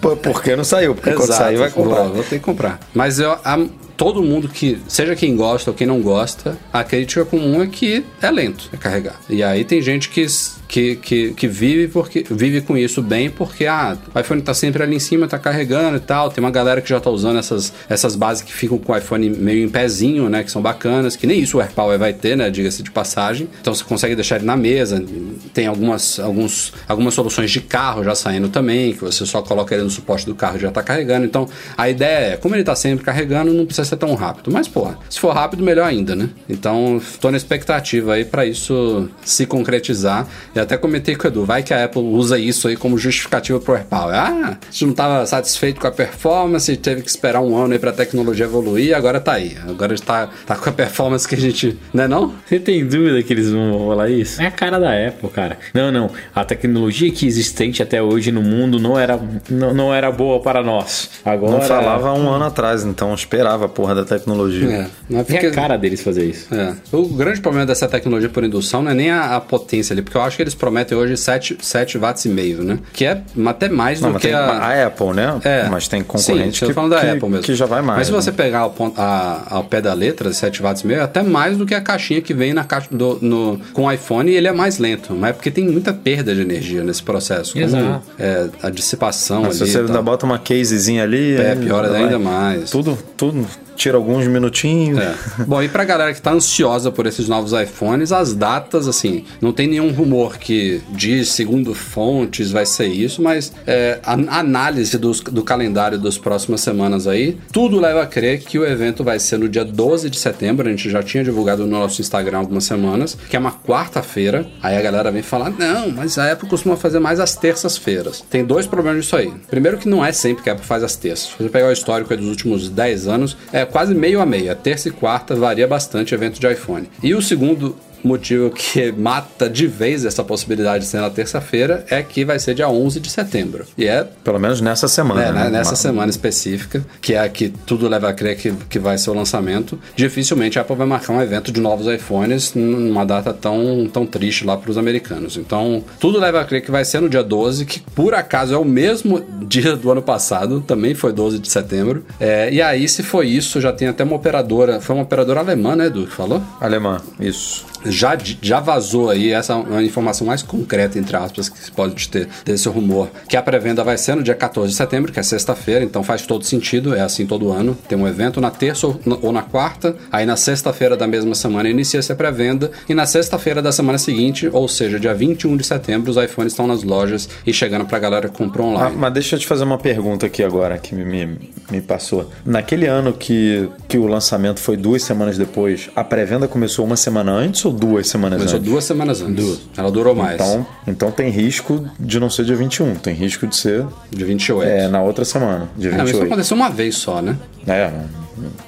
[0.00, 2.02] Porque não saiu, porque quando sair vai comprar.
[2.04, 2.80] Vou, vou ter que comprar.
[2.94, 7.22] Mas eu, a- todo mundo que, seja quem gosta ou quem não gosta, a crítica
[7.24, 9.20] comum é que é lento a carregar.
[9.28, 10.26] E aí tem gente que,
[10.66, 14.82] que, que, que vive, porque, vive com isso bem porque ah, o iPhone tá sempre
[14.82, 16.30] ali em cima, tá carregando e tal.
[16.30, 19.28] Tem uma galera que já tá usando essas, essas bases que ficam com o iPhone
[19.28, 20.42] meio em pezinho, né?
[20.44, 22.48] Que são bacanas, que nem isso o AirPower vai ter, né?
[22.48, 23.50] Diga-se de passagem.
[23.60, 25.04] Então você consegue deixar ele na mesa.
[25.52, 29.84] Tem algumas, alguns, algumas soluções de carro já saindo também, que você só coloca ele
[29.84, 31.26] no suporte do carro já tá carregando.
[31.26, 34.50] Então a ideia é, como ele tá sempre carregando, não precisa ser tão rápido.
[34.50, 36.28] Mas, pô, se for rápido, melhor ainda, né?
[36.48, 40.26] Então, tô na expectativa aí pra isso se concretizar.
[40.54, 43.58] E até comentei com o Edu, vai que a Apple usa isso aí como justificativa
[43.58, 44.14] pro AirPower.
[44.14, 47.78] Ah, a gente não tava satisfeito com a performance, teve que esperar um ano aí
[47.78, 49.56] pra tecnologia evoluir, agora tá aí.
[49.66, 51.78] Agora está tá com a performance que a gente.
[51.92, 52.34] Né não?
[52.46, 54.42] Você tem dúvida que eles vão rolar isso?
[54.42, 55.58] É a cara da Apple, cara.
[55.72, 56.10] Não, não.
[56.34, 59.18] A tecnologia que existente até hoje no mundo não era,
[59.48, 61.10] não, não era boa para nós.
[61.24, 61.52] Agora.
[61.52, 64.68] Não falava há um ano atrás, então esperava a porra da tecnologia.
[64.68, 64.86] É.
[65.08, 65.46] Não é É porque...
[65.46, 66.54] a cara deles fazer isso.
[66.54, 66.74] É.
[66.92, 70.16] O grande problema dessa tecnologia por indução não é nem a, a potência ali, porque
[70.16, 72.78] eu acho que eles prometem hoje 7, 7 watts e meio, né?
[72.92, 74.40] Que é até mais Não, do que tem a...
[74.50, 75.40] a Apple, né?
[75.44, 75.68] É.
[75.68, 77.44] Mas tem Sim, concorrente tô que, falando da que, Apple mesmo.
[77.44, 77.98] que já vai mais.
[77.98, 78.20] Mas se né?
[78.20, 81.22] você pegar ao, ponto- a- ao pé da letra, 7 watts e meio, é até
[81.22, 84.34] mais do que a caixinha que vem na caixa do, no, com o iPhone e
[84.34, 85.14] ele é mais lento.
[85.14, 87.52] Mas é porque tem muita perda de energia nesse processo.
[87.52, 88.02] como, Exato.
[88.18, 89.69] é, a dissipação Mas ali.
[89.70, 91.36] Você e ainda bota uma casezinha ali.
[91.36, 92.70] É, piora ainda mais.
[92.70, 93.46] Tudo, tudo
[93.76, 94.98] tira alguns minutinhos.
[94.98, 95.14] É.
[95.46, 99.52] Bom, e pra galera que tá ansiosa por esses novos iPhones, as datas, assim, não
[99.52, 105.20] tem nenhum rumor que diz, segundo fontes, vai ser isso, mas é, a análise dos-
[105.20, 109.38] do calendário das próximas semanas aí, tudo leva a crer que o evento vai ser
[109.38, 113.16] no dia 12 de setembro, a gente já tinha divulgado no nosso Instagram algumas semanas,
[113.28, 116.98] que é uma quarta-feira, aí a galera vem falar, não, mas a Apple costuma fazer
[117.00, 118.22] mais às terças-feiras.
[118.28, 119.32] Tem dois problemas disso aí.
[119.48, 121.28] Primeiro que não é sempre que a Apple faz as terças.
[121.30, 124.52] Se você pegar o histórico dos últimos 10 anos, é quase meio a meio.
[124.52, 126.88] A terça e quarta varia bastante evento de iPhone.
[127.02, 132.02] E o segundo motivo que mata de vez essa possibilidade de ser na terça-feira é
[132.02, 133.64] que vai ser dia 11 de setembro.
[133.76, 135.22] E é Pelo menos nessa semana.
[135.22, 138.52] é, né, nessa Uma- semana específica, que é a que tudo leva a crer que,
[138.68, 142.54] que vai ser o lançamento, dificilmente a Apple vai marcar um evento de novos iPhones
[142.54, 145.36] numa data tão, tão triste lá para os americanos.
[145.36, 148.58] Então, tudo leva a crer que vai ser no dia 12, que por acaso é
[148.58, 152.04] o mesmo dia do ano passado, também foi 12 de setembro.
[152.18, 155.74] É, e aí, se foi isso, já tem até uma operadora, foi uma operadora alemã,
[155.76, 156.42] né, Edu, que falou?
[156.60, 157.64] Alemã, isso.
[157.84, 162.08] Já, já vazou aí essa é uma informação mais concreta, entre aspas, que se pode
[162.08, 165.22] ter desse rumor, que a pré-venda vai ser no dia 14 de setembro, que é
[165.22, 167.76] sexta-feira, então faz todo sentido, é assim todo ano.
[167.88, 172.12] Tem um evento na terça ou na, quarta, aí na sexta-feira da mesma semana inicia-se
[172.12, 176.16] a pré-venda, e na sexta-feira da semana seguinte, ou seja, dia 21 de setembro, os
[176.16, 178.96] iPhones estão nas lojas e chegando pra galera que comprou Ah, online.
[178.98, 182.30] mas deixa eu te fazer uma pergunta aqui agora que me, me, me passou.
[182.44, 187.32] Naquele ano que, que o lançamento foi duas semanas depois, a pré-venda começou uma semana
[187.32, 188.70] antes ou duas semanas Começou antes?
[188.70, 189.60] duas semanas antes.
[189.76, 190.34] Ela durou mais.
[190.34, 194.68] Então, então tem risco de não ser dia 21, tem risco de ser de 28.
[194.68, 196.26] é, na outra semana, dia É, mas isso 28.
[196.32, 197.36] aconteceu uma vez só, né?
[197.66, 197.90] É,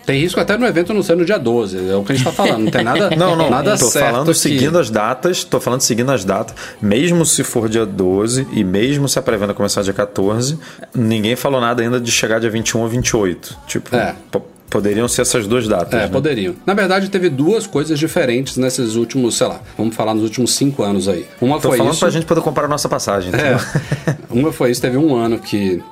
[0.05, 2.25] Tem risco até no evento não ser no dia 12, é o que a gente
[2.25, 2.65] tá falando.
[2.65, 5.81] Não tem nada, Não, não, nada tô certo falando que- seguindo as datas, tô falando
[5.81, 9.95] seguindo as datas, mesmo se for dia 12 e mesmo se a pré-venda começar dia
[9.95, 10.59] 14,
[10.95, 13.57] ninguém falou nada ainda de chegar dia 21 ou 28.
[13.67, 14.15] Tipo, É.
[14.73, 15.93] po- poderiam ser essas duas datas.
[15.95, 16.09] É, né?
[16.09, 16.55] poderiam.
[16.67, 20.83] Na verdade, teve duas coisas diferentes nesses últimos, sei lá, vamos falar nos últimos cinco
[20.83, 21.27] anos aí.
[21.41, 22.01] Uma Tô foi falando isso.
[22.01, 23.31] pra gente poder comprar a nossa passagem.
[23.33, 23.37] É.
[23.37, 23.59] entendeu?
[24.31, 25.83] Uma foi isso, teve um ano que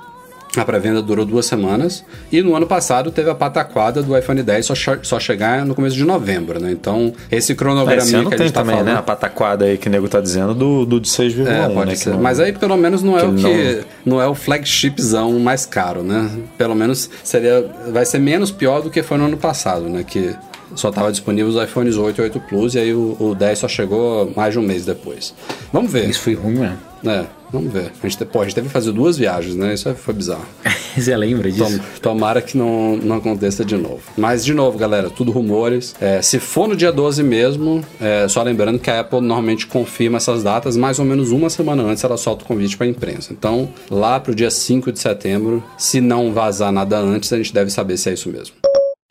[0.57, 2.05] a pré-venda durou duas semanas.
[2.33, 5.95] E no ano passado teve a pataquada do iPhone 10 só, só chegar no começo
[5.97, 6.73] de novembro, né?
[6.73, 8.93] Então, esse cronograminha Esse que a tem gente tá também, falando.
[8.93, 8.99] né?
[8.99, 11.97] A pataquada aí que o nego tá dizendo do, do de 6,1, É, pode né?
[11.97, 12.05] ser.
[12.05, 13.81] que não- Mas aí pelo menos não é que o que.
[14.05, 14.21] Não...
[14.21, 16.29] é o flagshipzão mais caro, né?
[16.59, 17.65] Pelo menos seria.
[17.93, 20.05] Vai ser menos pior do que foi no ano passado, né?
[20.07, 20.35] Que
[20.75, 23.69] só tava disponível os iPhones 8 e 8 Plus, e aí o, o 10 só
[23.69, 25.35] chegou mais de um mês depois.
[25.73, 26.09] Vamos ver.
[26.09, 26.79] Isso foi ruim mesmo.
[27.03, 27.91] É, vamos ver.
[28.03, 29.73] A gente, te- pô, a gente teve que fazer duas viagens, né?
[29.73, 30.45] Isso foi bizarro.
[30.95, 31.79] Você lembra disso?
[31.79, 34.01] Tom- tomara que não, não aconteça de novo.
[34.19, 35.95] Mas, de novo, galera, tudo rumores.
[35.99, 40.19] É, se for no dia 12 mesmo, é, só lembrando que a Apple normalmente confirma
[40.19, 43.33] essas datas mais ou menos uma semana antes ela solta o convite para a imprensa.
[43.33, 47.71] Então, lá pro dia 5 de setembro, se não vazar nada antes, a gente deve
[47.71, 48.55] saber se é isso mesmo.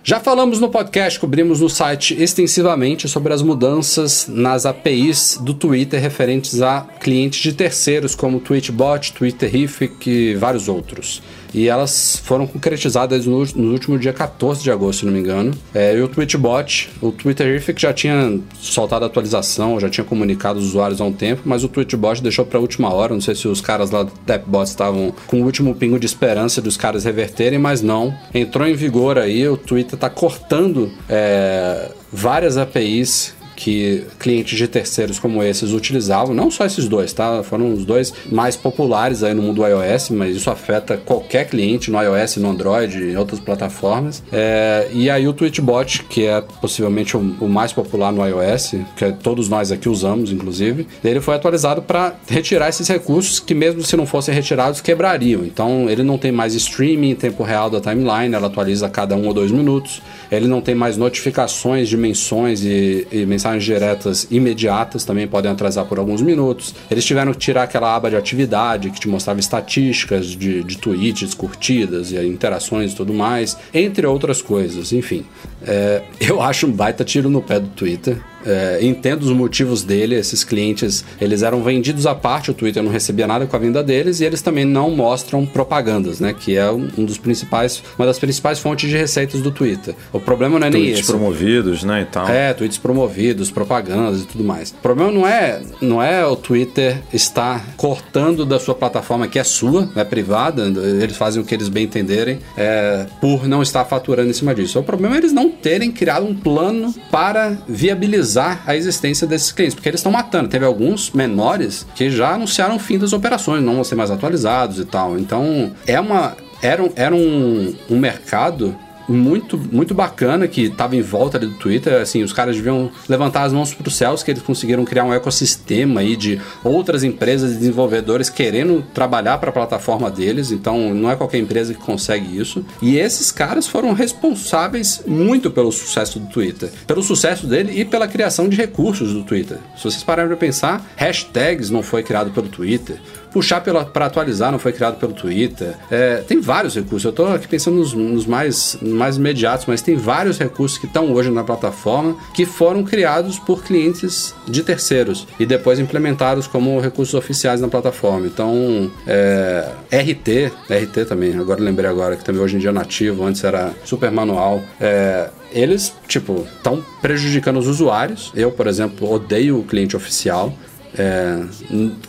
[0.02, 6.02] Já falamos no podcast, cobrimos no site extensivamente sobre as mudanças nas APIs do Twitter
[6.02, 11.22] referentes a clientes de terceiros como Tweetbot, Twitterific e vários outros.
[11.54, 15.52] E elas foram concretizadas no, no último dia 14 de agosto, se não me engano.
[15.74, 20.66] É, e o Tweetbot, o Twitterific já tinha soltado a atualização, já tinha comunicado os
[20.66, 23.14] usuários há um tempo, mas o Tweetbot deixou para a última hora.
[23.14, 26.62] Não sei se os caras lá do Tapbot estavam com o último pingo de esperança
[26.62, 28.14] dos caras reverterem, mas não.
[28.34, 35.20] Entrou em vigor aí, o Twitter está cortando é, várias APIs que clientes de terceiros
[35.20, 37.44] como esses utilizavam, não só esses dois, tá?
[37.44, 42.02] Foram os dois mais populares aí no mundo iOS, mas isso afeta qualquer cliente no
[42.02, 44.24] iOS, no Android e outras plataformas.
[44.32, 49.12] É, e aí o Tweetbot, que é possivelmente o, o mais popular no iOS, que
[49.22, 53.98] todos nós aqui usamos, inclusive, ele foi atualizado para retirar esses recursos que mesmo se
[53.98, 55.44] não fossem retirados, quebrariam.
[55.44, 59.18] Então ele não tem mais streaming em tempo real da timeline, ela atualiza a cada
[59.18, 60.02] um ou dois minutos.
[60.32, 65.86] Ele não tem mais notificações de menções e, e mensagens diretas imediatas, também podem atrasar
[65.86, 66.76] por alguns minutos.
[66.90, 71.34] Eles tiveram que tirar aquela aba de atividade que te mostrava estatísticas de, de tweets,
[71.34, 74.94] curtidas e interações e tudo mais, entre outras coisas.
[74.94, 75.26] Enfim,
[75.66, 78.22] é, eu acho um baita tiro no pé do Twitter.
[78.46, 82.92] É, entendo os motivos dele, esses clientes, eles eram vendidos à parte, o Twitter não
[82.92, 86.72] recebia nada com a venda deles e eles também não mostram propagandas, né, que é
[86.72, 89.94] um dos principais, uma das principais fontes de receitas do Twitter.
[90.14, 91.12] O problema não é nem Tweets esse.
[91.12, 92.28] promovidos, né, e tal.
[92.28, 94.72] É, tweets promovidos, propagandas e tudo mais.
[94.72, 99.44] O problema não é, não é o Twitter estar cortando da sua plataforma que é
[99.44, 100.64] sua, é privada,
[101.02, 104.80] eles fazem o que eles bem entenderem, é, por não estar faturando em cima disso.
[104.80, 109.76] O problema é eles não terem criado um plano para viabilizar a existência desses clientes,
[109.76, 110.50] porque eles estão matando.
[110.50, 114.80] Teve alguns menores que já anunciaram o fim das operações, não vão ser mais atualizados
[114.80, 115.18] e tal.
[115.18, 118.76] Então, é uma era era um, um mercado
[119.10, 122.02] muito, muito bacana que estava em volta ali do Twitter.
[122.02, 125.14] Assim, os caras deviam levantar as mãos para os céus que eles conseguiram criar um
[125.14, 130.52] ecossistema aí de outras empresas e desenvolvedores querendo trabalhar para a plataforma deles.
[130.52, 132.66] Então, não é qualquer empresa que consegue isso.
[132.82, 138.08] E esses caras foram responsáveis muito pelo sucesso do Twitter, pelo sucesso dele e pela
[138.08, 139.58] criação de recursos do Twitter.
[139.76, 143.00] Se vocês pararem para pensar, hashtags não foi criado pelo Twitter.
[143.32, 145.76] Puxar para atualizar não foi criado pelo Twitter.
[145.92, 147.04] É, tem vários recursos.
[147.04, 151.12] Eu estou aqui pensando nos, nos mais, mais imediatos, mas tem vários recursos que estão
[151.14, 157.14] hoje na plataforma que foram criados por clientes de terceiros e depois implementados como recursos
[157.14, 158.28] oficiais na plataforma.
[158.28, 163.24] Então, é, RT, RT também, agora lembrei agora que também hoje em dia é nativo,
[163.24, 164.62] antes era super manual.
[164.80, 168.32] É, eles, tipo, estão prejudicando os usuários.
[168.36, 170.54] Eu, por exemplo, odeio o cliente oficial.
[170.98, 171.40] É,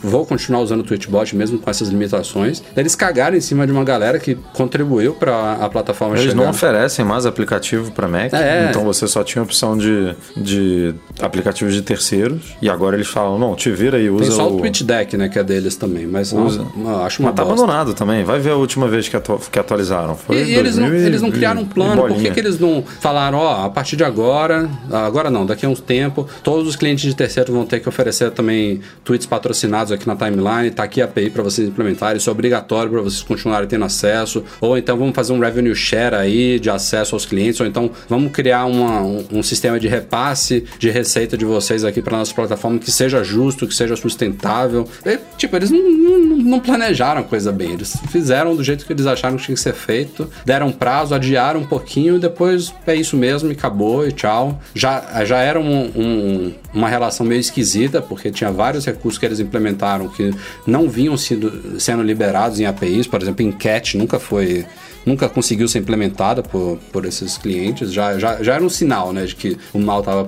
[0.03, 2.62] vou continuar usando o Twitchbot mesmo com essas limitações.
[2.76, 6.43] Eles cagaram em cima de uma galera que contribuiu para a plataforma Eles chegar.
[6.43, 8.68] não oferecem mais aplicativo para Mac, É.
[8.70, 12.55] então você só tinha opção de, de aplicativos de terceiros.
[12.62, 15.16] E agora eles falam: não, te vira aí, usa Tem só o, o Twitch Deck,
[15.16, 16.66] né, que é deles também, mas não, Usa.
[16.76, 17.62] não, acho uma Mas tá bosta.
[17.62, 18.24] abandonado também.
[18.24, 20.14] Vai ver a última vez que, atu- que atualizaram.
[20.16, 22.41] Foi E, e eles, não, 2000 e- eles não criaram um plano, por que, que
[22.41, 26.66] eles não falaram, ó, a partir de agora, agora não, daqui a uns tempo, todos
[26.68, 28.69] os clientes de terceiro vão ter que oferecer também
[29.04, 32.90] tweets patrocinados aqui na timeline, tá aqui a API para vocês implementarem, isso é obrigatório
[32.90, 37.14] para vocês continuarem tendo acesso, ou então vamos fazer um revenue share aí de acesso
[37.14, 41.44] aos clientes, ou então vamos criar uma- um, um sistema de repasse de receita de
[41.44, 44.86] vocês aqui para nossa plataforma que seja justo, que seja sustentável.
[45.04, 49.06] E, tipo, eles não, não, não planejaram coisa bem, eles fizeram do jeito que eles
[49.06, 53.16] acharam que tinha que ser feito, deram prazo, adiaram um pouquinho e depois é isso
[53.16, 54.60] mesmo e acabou e tchau.
[54.74, 59.40] Já, já era um- um- uma relação meio esquisita, porque tinha vários recursos que eles
[59.40, 60.32] implementaram que
[60.66, 64.64] não vinham sido, sendo liberados em APIs, por exemplo, Enquete nunca foi.
[65.05, 67.92] Nunca conseguiu ser implementada por, por esses clientes.
[67.92, 70.26] Já, já, já era um sinal, né, de que o mal estava.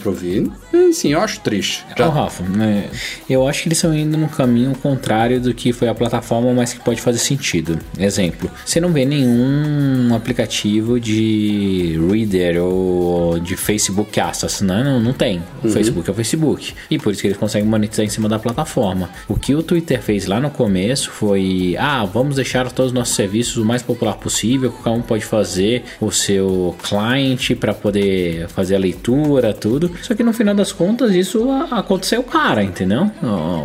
[0.72, 1.84] E, sim, eu acho triste.
[1.96, 2.88] Já- Ô, Rafa, né,
[3.28, 6.72] eu acho que eles estão indo num caminho contrário do que foi a plataforma, mas
[6.72, 7.78] que pode fazer sentido.
[7.98, 14.82] Exemplo, você não vê nenhum aplicativo de Reader ou de Facebook Assas, né?
[14.82, 15.42] Não, não tem.
[15.62, 16.74] O Facebook é o Facebook.
[16.90, 19.10] E por isso que eles conseguem monetizar em cima da plataforma.
[19.28, 23.14] O que o Twitter fez lá no começo foi: ah, vamos deixar todos os nossos
[23.14, 28.48] serviços o mais popular possível acessível, qualquer um pode fazer o seu client para poder
[28.48, 29.90] fazer a leitura, tudo.
[30.02, 33.10] Só que no final das contas isso aconteceu cara, entendeu?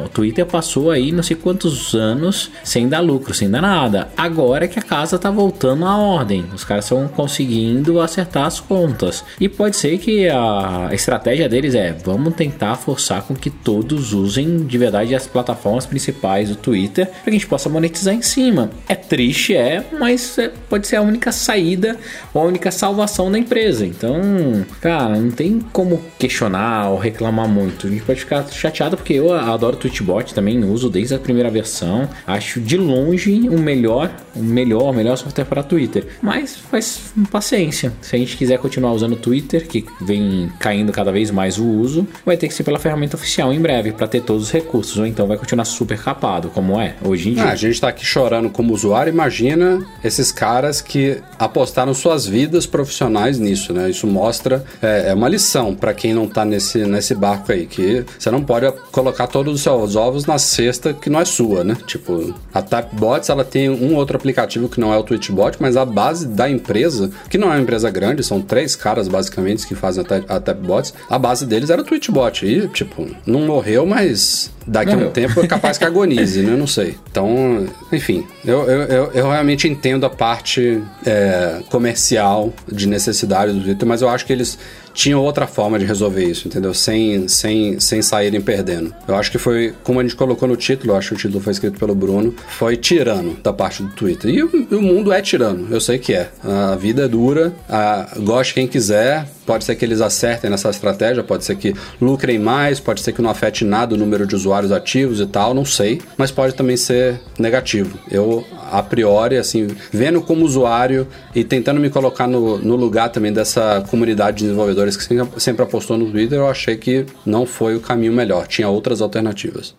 [0.04, 4.10] O Twitter passou aí não sei quantos anos sem dar lucro, sem dar nada.
[4.18, 6.46] Agora é que a casa tá voltando à ordem.
[6.54, 9.24] Os caras estão conseguindo acertar as contas.
[9.40, 14.66] E pode ser que a estratégia deles é: vamos tentar forçar com que todos usem
[14.66, 18.70] de verdade as plataformas principais do Twitter para que a gente possa monetizar em cima.
[18.88, 20.52] É triste, é, mas é,
[20.88, 21.98] pode ser a única saída
[22.34, 23.86] ou a única salvação da empresa.
[23.86, 27.88] Então, cara, não tem como questionar ou reclamar muito.
[27.88, 31.50] A gente pode ficar chateado porque eu adoro o Tweetbot também, uso desde a primeira
[31.50, 32.10] versão.
[32.26, 36.08] Acho de longe o melhor, o melhor, o melhor software para Twitter.
[36.22, 37.92] Mas faz paciência.
[38.02, 41.66] Se a gente quiser continuar usando o Twitter, que vem caindo cada vez mais o
[41.66, 44.98] uso, vai ter que ser pela ferramenta oficial em breve para ter todos os recursos,
[44.98, 47.44] ou então vai continuar super capado, como é hoje em dia.
[47.44, 52.66] Ah, a gente tá aqui chorando como usuário, imagina esses caras que apostaram suas vidas
[52.66, 53.90] profissionais nisso, né?
[53.90, 58.06] Isso mostra, é, é uma lição para quem não tá nesse, nesse barco aí, que
[58.18, 61.78] você não pode colocar todos os seus ovos na cesta que não é sua, né?
[61.86, 65.86] Tipo, a Tapbots, ela tem um outro aplicativo que não é o Twitchbot, mas a
[65.86, 70.04] base da empresa, que não é uma empresa grande, são três caras basicamente que fazem
[70.28, 72.46] a Tapbots, a base deles era o Twitchbot.
[72.46, 76.56] E, tipo, não morreu, mas daqui a um tempo é capaz que agonize, né?
[76.56, 76.98] Não sei.
[77.10, 80.67] Então, enfim, eu, eu, eu, eu realmente entendo a parte
[81.06, 84.58] é, comercial de necessidade do Twitter, mas eu acho que eles
[84.94, 86.74] tinham outra forma de resolver isso, entendeu?
[86.74, 88.94] Sem, sem, sem saírem perdendo.
[89.08, 91.40] Eu acho que foi, como a gente colocou no título, eu acho que o título
[91.40, 94.34] foi escrito pelo Bruno, foi tirano da parte do Twitter.
[94.34, 96.30] E o, o mundo é tirano, eu sei que é.
[96.44, 101.24] A vida é dura, a, goste quem quiser, Pode ser que eles acertem nessa estratégia,
[101.24, 104.74] pode ser que lucrem mais, pode ser que não afete nada o número de usuários
[104.74, 107.98] ativos e tal, não sei, mas pode também ser negativo.
[108.12, 113.32] Eu, a priori, assim, vendo como usuário e tentando me colocar no, no lugar também
[113.32, 115.08] dessa comunidade de desenvolvedores que
[115.40, 119.74] sempre, apostou no Twitter, eu achei que não foi o caminho melhor, tinha outras alternativas.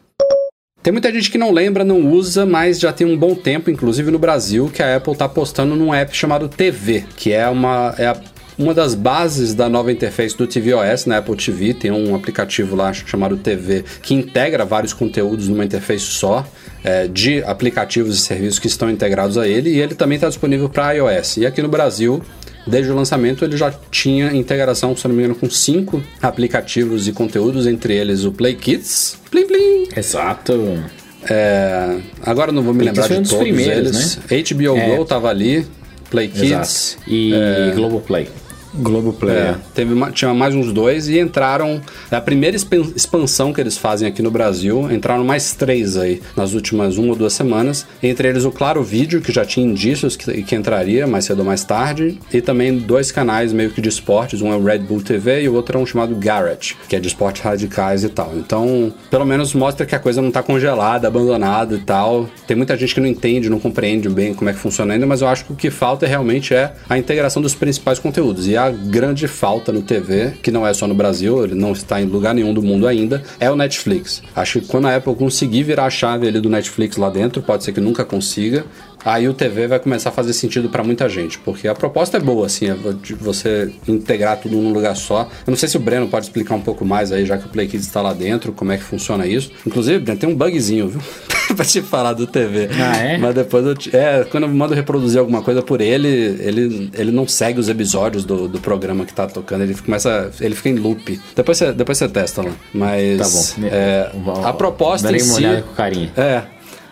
[0.82, 4.10] Tem muita gente que não lembra, não usa, mas já tem um bom tempo, inclusive
[4.10, 8.06] no Brasil, que a Apple está apostando num app chamado TV, que é uma é
[8.06, 8.16] a
[8.58, 12.92] uma das bases da nova interface do tvOS na Apple TV tem um aplicativo lá
[12.92, 16.46] chamado TV que integra vários conteúdos numa interface só.
[16.84, 20.68] É, de aplicativos e serviços que estão integrados a ele e ele também está disponível
[20.68, 21.38] para iOS.
[21.38, 22.22] E aqui no Brasil,
[22.68, 27.12] desde o lançamento, ele já tinha integração, se não me engano, com cinco aplicativos e
[27.12, 29.18] conteúdos, entre eles o Play Kids.
[29.28, 29.88] Plim, plim.
[29.96, 30.78] Exato.
[31.28, 34.16] É, agora não vou me Play lembrar de todos eles.
[34.16, 34.42] Né?
[34.42, 34.96] HBO é.
[34.96, 35.66] Go estava ali,
[36.10, 36.96] Play Kids.
[36.96, 37.10] Exato.
[37.10, 37.72] E é...
[37.74, 38.28] Globoplay.
[38.74, 39.36] Globoplay.
[39.36, 41.80] É, teve uma, tinha mais uns dois e entraram.
[42.10, 44.90] É a primeira expansão que eles fazem aqui no Brasil.
[44.90, 47.86] Entraram mais três aí nas últimas uma ou duas semanas.
[48.02, 51.44] Entre eles o Claro Vídeo, que já tinha indícios que, que entraria mais cedo ou
[51.44, 52.18] mais tarde.
[52.32, 54.42] E também dois canais meio que de esportes.
[54.42, 57.00] Um é o Red Bull TV e o outro é um chamado Garrett, que é
[57.00, 58.34] de esportes radicais e tal.
[58.36, 62.28] Então, pelo menos mostra que a coisa não está congelada, abandonada e tal.
[62.46, 65.20] Tem muita gente que não entende, não compreende bem como é que funciona ainda, mas
[65.20, 68.46] eu acho que o que falta realmente é a integração dos principais conteúdos.
[68.46, 72.00] E a grande falta no TV, que não é só no Brasil, ele não está
[72.00, 74.22] em lugar nenhum do mundo ainda, é o Netflix.
[74.34, 77.64] Acho que quando a Apple conseguir virar a chave ali do Netflix lá dentro, pode
[77.64, 78.66] ser que nunca consiga,
[79.04, 82.20] aí o TV vai começar a fazer sentido para muita gente, porque a proposta é
[82.20, 85.28] boa, assim, é de você integrar tudo num lugar só.
[85.46, 87.48] Eu não sei se o Breno pode explicar um pouco mais aí, já que o
[87.48, 89.50] Play Kids está lá dentro, como é que funciona isso.
[89.66, 91.00] Inclusive, Breno, tem um bugzinho, viu?
[91.54, 92.68] pra te falar do TV.
[92.72, 93.18] Ah, é?
[93.18, 93.94] Mas depois eu te...
[93.94, 98.24] É, quando eu mando reproduzir alguma coisa por ele, ele, ele não segue os episódios
[98.24, 100.30] do, do programa que tá tocando, ele começa.
[100.40, 101.20] Ele fica em loop.
[101.34, 102.52] Depois você, depois testa lá.
[102.72, 103.18] Mas.
[103.18, 103.66] Tá bom.
[103.68, 104.10] É,
[104.44, 105.28] a proposta em si.
[105.28, 106.10] Uma olhada com carinho.
[106.16, 106.42] É,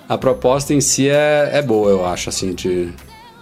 [0.08, 2.90] a proposta em si é, é boa, eu acho, assim, de,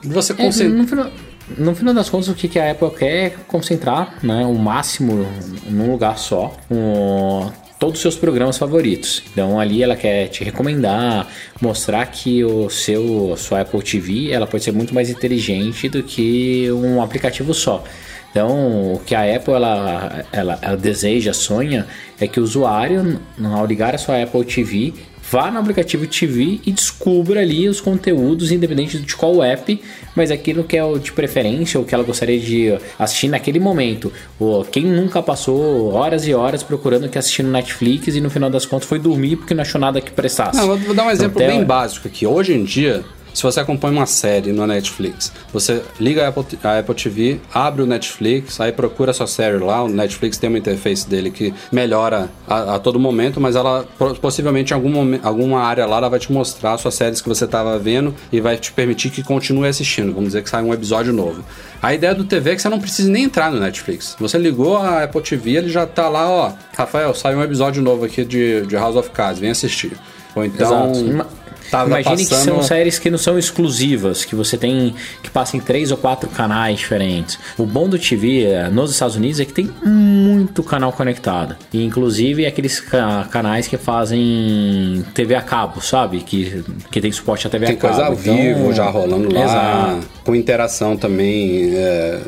[0.02, 0.70] de você concentrar.
[0.70, 1.10] É, no, final,
[1.58, 5.26] no final das contas, o que a Apple quer é concentrar né, o máximo
[5.68, 6.56] num lugar só.
[6.70, 9.22] Um, todos os seus programas favoritos.
[9.30, 11.28] Então ali ela quer te recomendar,
[11.60, 16.70] mostrar que o seu sua Apple TV ela pode ser muito mais inteligente do que
[16.72, 17.84] um aplicativo só.
[18.30, 21.86] Então, o que a Apple ela, ela, ela deseja, sonha,
[22.18, 24.92] é que o usuário, ao ligar a sua Apple TV,
[25.31, 29.81] vá no aplicativo TV e descubra ali os conteúdos, independente de qual app,
[30.14, 34.12] mas aquilo que é o de preferência ou que ela gostaria de assistir naquele momento.
[34.39, 38.51] Ou quem nunca passou horas e horas procurando que assistir no Netflix e no final
[38.51, 40.59] das contas foi dormir porque não achou nada que prestasse.
[40.59, 42.27] Não, vou dar um exemplo então, bem básico aqui.
[42.27, 43.05] Hoje em dia,
[43.35, 47.82] se você acompanha uma série no Netflix, você liga a Apple, a Apple TV, abre
[47.82, 49.82] o Netflix, aí procura a sua série lá.
[49.82, 54.14] O Netflix tem uma interface dele que melhora a, a todo momento, mas ela po-
[54.14, 57.45] possivelmente em algum alguma área lá ela vai te mostrar as suas séries que você
[57.45, 60.09] estava vendo e vai te permitir que continue assistindo.
[60.14, 61.45] Vamos dizer que sai um episódio novo.
[61.82, 64.16] A ideia do TV é que você não precisa nem entrar no Netflix.
[64.18, 66.53] Você ligou a Apple TV, ele já tá lá, ó.
[66.76, 69.93] Rafael, saiu um episódio novo aqui de, de House of Cards, vem assistir.
[70.35, 70.91] Ou então.
[70.93, 71.43] Exato.
[71.70, 75.56] Tava Imagine que passando- são séries que não são exclusivas, que você tem que passa
[75.56, 77.38] em três ou quatro canais diferentes.
[77.58, 81.56] O bom do TV eh, nos Estados Unidos é que tem muito canal conectado.
[81.72, 86.20] E inclusive aqueles ca- canais que fazem TV a cabo, sabe?
[86.20, 87.94] Que, que tem suporte a TV Tem a cabo.
[87.94, 90.06] coisa ao Então, vivo já rolando lá, Exato.
[90.24, 91.74] com interação também.
[91.74, 92.20] é,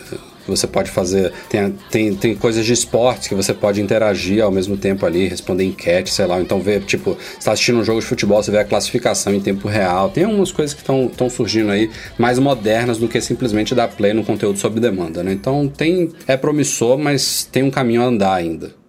[0.50, 1.32] você pode fazer.
[1.48, 5.64] Tem, tem, tem coisas de esportes que você pode interagir ao mesmo tempo ali, responder
[5.64, 6.40] enquete, sei lá.
[6.40, 9.40] Então, ver, tipo, você tá assistindo um jogo de futebol, você vê a classificação em
[9.40, 10.10] tempo real.
[10.10, 14.24] Tem algumas coisas que estão surgindo aí mais modernas do que simplesmente dar play no
[14.24, 15.32] conteúdo sob demanda, né?
[15.32, 16.10] Então, tem.
[16.26, 18.85] É promissor, mas tem um caminho a andar ainda.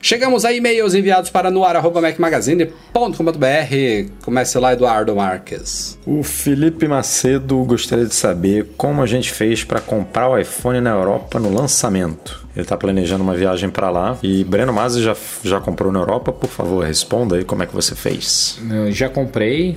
[0.00, 4.12] Chegamos a e-mails enviados para noar.macmagazine.com.br.
[4.24, 5.98] Comece lá, Eduardo Marques.
[6.06, 10.90] O Felipe Macedo gostaria de saber como a gente fez para comprar o iPhone na
[10.90, 12.46] Europa no lançamento.
[12.58, 14.18] Ele está planejando uma viagem para lá.
[14.20, 16.32] E Breno Mazzi já, já comprou na Europa?
[16.32, 18.58] Por favor, responda aí como é que você fez.
[18.68, 19.76] Eu já comprei,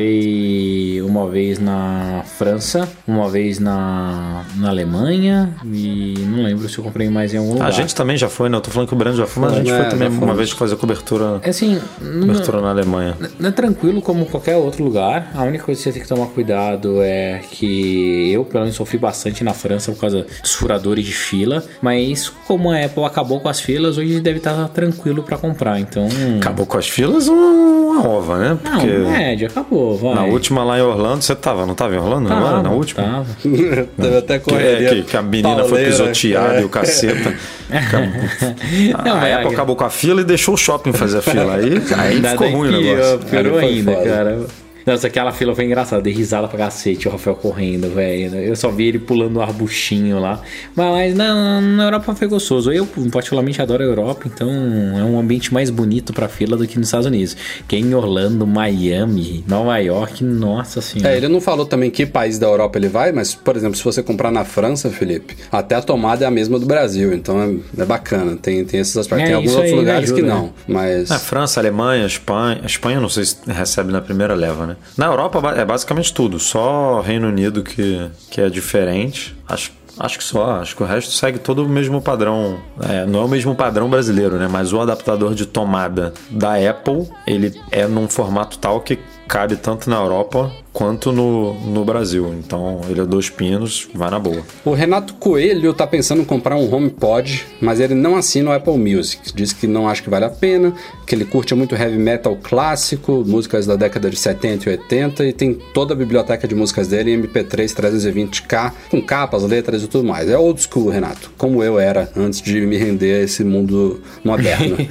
[0.00, 6.84] comprei uma vez na França, uma vez na, na Alemanha e não lembro se eu
[6.84, 7.66] comprei mais em algum lugar.
[7.66, 8.56] A gente também já foi, né?
[8.56, 10.34] Eu tô falando que o Breno já foi, mas a gente É, foi também uma
[10.34, 13.16] vez fazer cobertura, É assim, não, cobertura na Alemanha.
[13.38, 15.32] não é tranquilo como qualquer outro lugar.
[15.34, 18.98] A única coisa que você tem que tomar cuidado é que eu, pelo menos, sofri
[18.98, 21.62] bastante na França por causa dos furadores de fila.
[21.82, 25.78] Mas como a Apple acabou com as filas, hoje deve estar tranquilo pra comprar.
[25.80, 26.08] Então.
[26.40, 28.58] Acabou com as filas uma ova, né?
[28.64, 30.14] Não, Porque média, acabou, vai.
[30.14, 32.62] na última lá em Orlando, você tava, não tava em Orlando Tava, agora?
[32.62, 33.02] Na última?
[33.02, 33.26] Tava.
[34.00, 34.88] Teve até Que, correria.
[34.88, 35.90] é, que, que a menina foi pauleira.
[35.90, 36.60] pisoteada É.
[36.62, 37.34] e o caceta.
[39.04, 41.54] Não, a mas- Apple acabou com a fila e deixou o shopping fazer a fila.
[41.54, 43.18] Aí, aí Ainda ficou ruim o negócio.
[43.30, 44.08] Piorou foi ainda, foda.
[44.10, 44.38] cara.
[44.86, 46.02] Nossa, aquela fila foi engraçada.
[46.02, 48.34] Dei risada pra cacete, o Rafael correndo, velho.
[48.36, 50.40] Eu só vi ele pulando o arbuchinho lá.
[50.74, 52.72] Mas na, na Europa foi gostoso.
[52.72, 56.78] Eu, particularmente, adoro a Europa, então é um ambiente mais bonito pra fila do que
[56.78, 57.36] nos Estados Unidos.
[57.66, 61.14] Que é em Orlando, Miami, Nova York, nossa senhora.
[61.14, 63.84] É, ele não falou também que país da Europa ele vai, mas, por exemplo, se
[63.84, 67.82] você comprar na França, Felipe, até a tomada é a mesma do Brasil, então é,
[67.82, 68.36] é bacana.
[68.36, 69.24] Tem, tem esses aspectos.
[69.24, 70.34] É, tem alguns outros lugares ajuda, que né?
[70.34, 71.08] não, mas.
[71.08, 72.60] Na França, Alemanha, Espanha.
[72.64, 74.69] Espanha, não sei se recebe na primeira leva, né?
[74.96, 76.38] Na Europa é basicamente tudo.
[76.38, 79.36] Só Reino Unido que, que é diferente.
[79.48, 80.52] Acho, acho que só.
[80.60, 82.58] Acho que o resto segue todo o mesmo padrão.
[82.88, 84.48] É, não é o mesmo padrão brasileiro, né?
[84.48, 88.98] Mas o adaptador de tomada da Apple, ele é num formato tal que
[89.28, 92.34] cabe tanto na Europa quanto no, no Brasil.
[92.38, 94.42] Então, ele é dois pinos, vai na boa.
[94.64, 98.78] O Renato Coelho tá pensando em comprar um HomePod, mas ele não assina o Apple
[98.78, 99.32] Music.
[99.34, 100.72] Diz que não acha que vale a pena,
[101.06, 105.32] que ele curte muito heavy metal clássico, músicas da década de 70 e 80 e
[105.32, 110.04] tem toda a biblioteca de músicas dele em MP3 320K, com capas, letras e tudo
[110.04, 110.28] mais.
[110.28, 114.76] É old school, Renato, como eu era antes de me render a esse mundo moderno.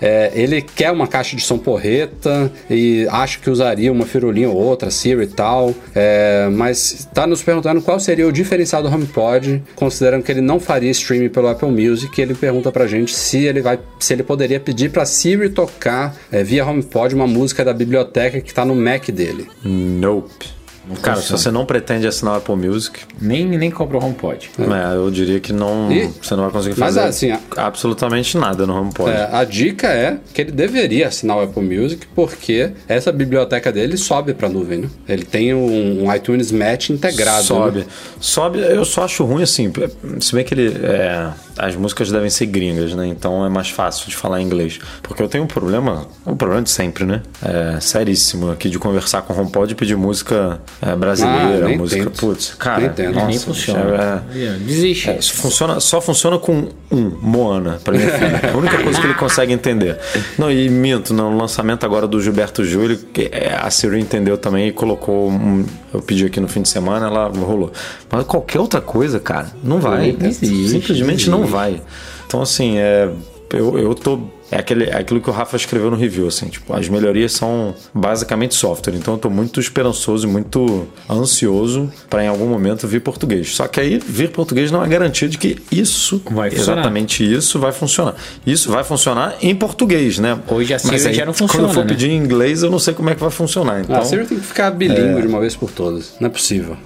[0.00, 4.56] É, ele quer uma caixa de som porreta e acha que usaria uma firulinha ou
[4.56, 10.22] outra, E tal, é, mas está nos perguntando qual seria o diferencial do HomePod, considerando
[10.22, 12.20] que ele não faria streaming pelo Apple Music.
[12.20, 16.42] Ele pergunta pra gente se ele vai, se ele poderia pedir pra Siri tocar é,
[16.42, 19.48] via HomePod uma música da biblioteca que tá no Mac dele.
[19.64, 20.61] Nope.
[21.00, 24.50] Cara, se você não pretende assinar o Apple Music, Nem, nem compra o HomePod.
[24.58, 28.36] é, eu diria que não, E- você não vai conseguir Mas, fazer assim, a- absolutamente
[28.36, 29.10] nada no HomePod.
[29.10, 33.96] É, a dica é que ele deveria assinar o Apple Music porque essa biblioteca dele
[33.96, 34.88] sobe pra nuvem, né?
[35.08, 37.44] Ele tem um, um iTunes Match integrado.
[37.44, 37.78] Sobe.
[37.80, 37.86] né?
[38.20, 39.72] Sobe, eu só acho ruim assim.
[40.20, 40.76] Se bem que ele.
[40.82, 43.06] é, as músicas devem ser gringas, né?
[43.06, 44.78] Então é mais fácil de falar inglês.
[45.02, 47.22] Porque eu tenho um problema, um problema de sempre, né?
[47.44, 52.04] É, seríssimo aqui de conversar com o HomePod e pedir música é, brasileira, Ah, música.
[52.04, 52.18] tento.
[52.20, 52.94] Putz, cara.
[52.96, 54.24] Nem nossa, nem funciona.
[54.34, 55.10] é- Desiste.
[55.10, 58.40] é, funciona, só funciona com um, Moana, pra minha filha.
[58.42, 59.98] É a única coisa que ele consegue entender.
[60.38, 64.68] Não, e minto, no lançamento agora do Gilberto Júlio, que é, a Siri entendeu também
[64.68, 65.30] e colocou.
[65.30, 67.70] Um, eu pedi aqui no fim de semana, ela rolou.
[68.10, 70.12] Mas qualquer outra coisa, cara, não vai.
[70.18, 71.80] Não existe, Simplesmente não não vai.
[72.26, 73.10] Então, assim, é.
[73.52, 74.20] eu, eu tô.
[74.50, 77.74] É, aquele, é aquilo que o Rafa escreveu no review, assim, tipo, as melhorias são
[77.94, 78.92] basicamente software.
[78.94, 83.54] Então eu tô muito esperançoso e muito ansioso para em algum momento vir português.
[83.56, 86.80] Só que aí vir português não é garantia de que isso, Vai funcionar.
[86.80, 88.14] exatamente isso, vai funcionar.
[88.46, 90.38] Isso vai funcionar em português, né?
[90.46, 91.88] Hoje a Mas Siri aí, já não Quando funciona, eu for né?
[91.88, 93.80] pedir em inglês, eu não sei como é que vai funcionar.
[93.80, 96.12] Então, Ah, sempre tem que ficar bilíngue de uma vez por todas.
[96.20, 96.76] Não é possível.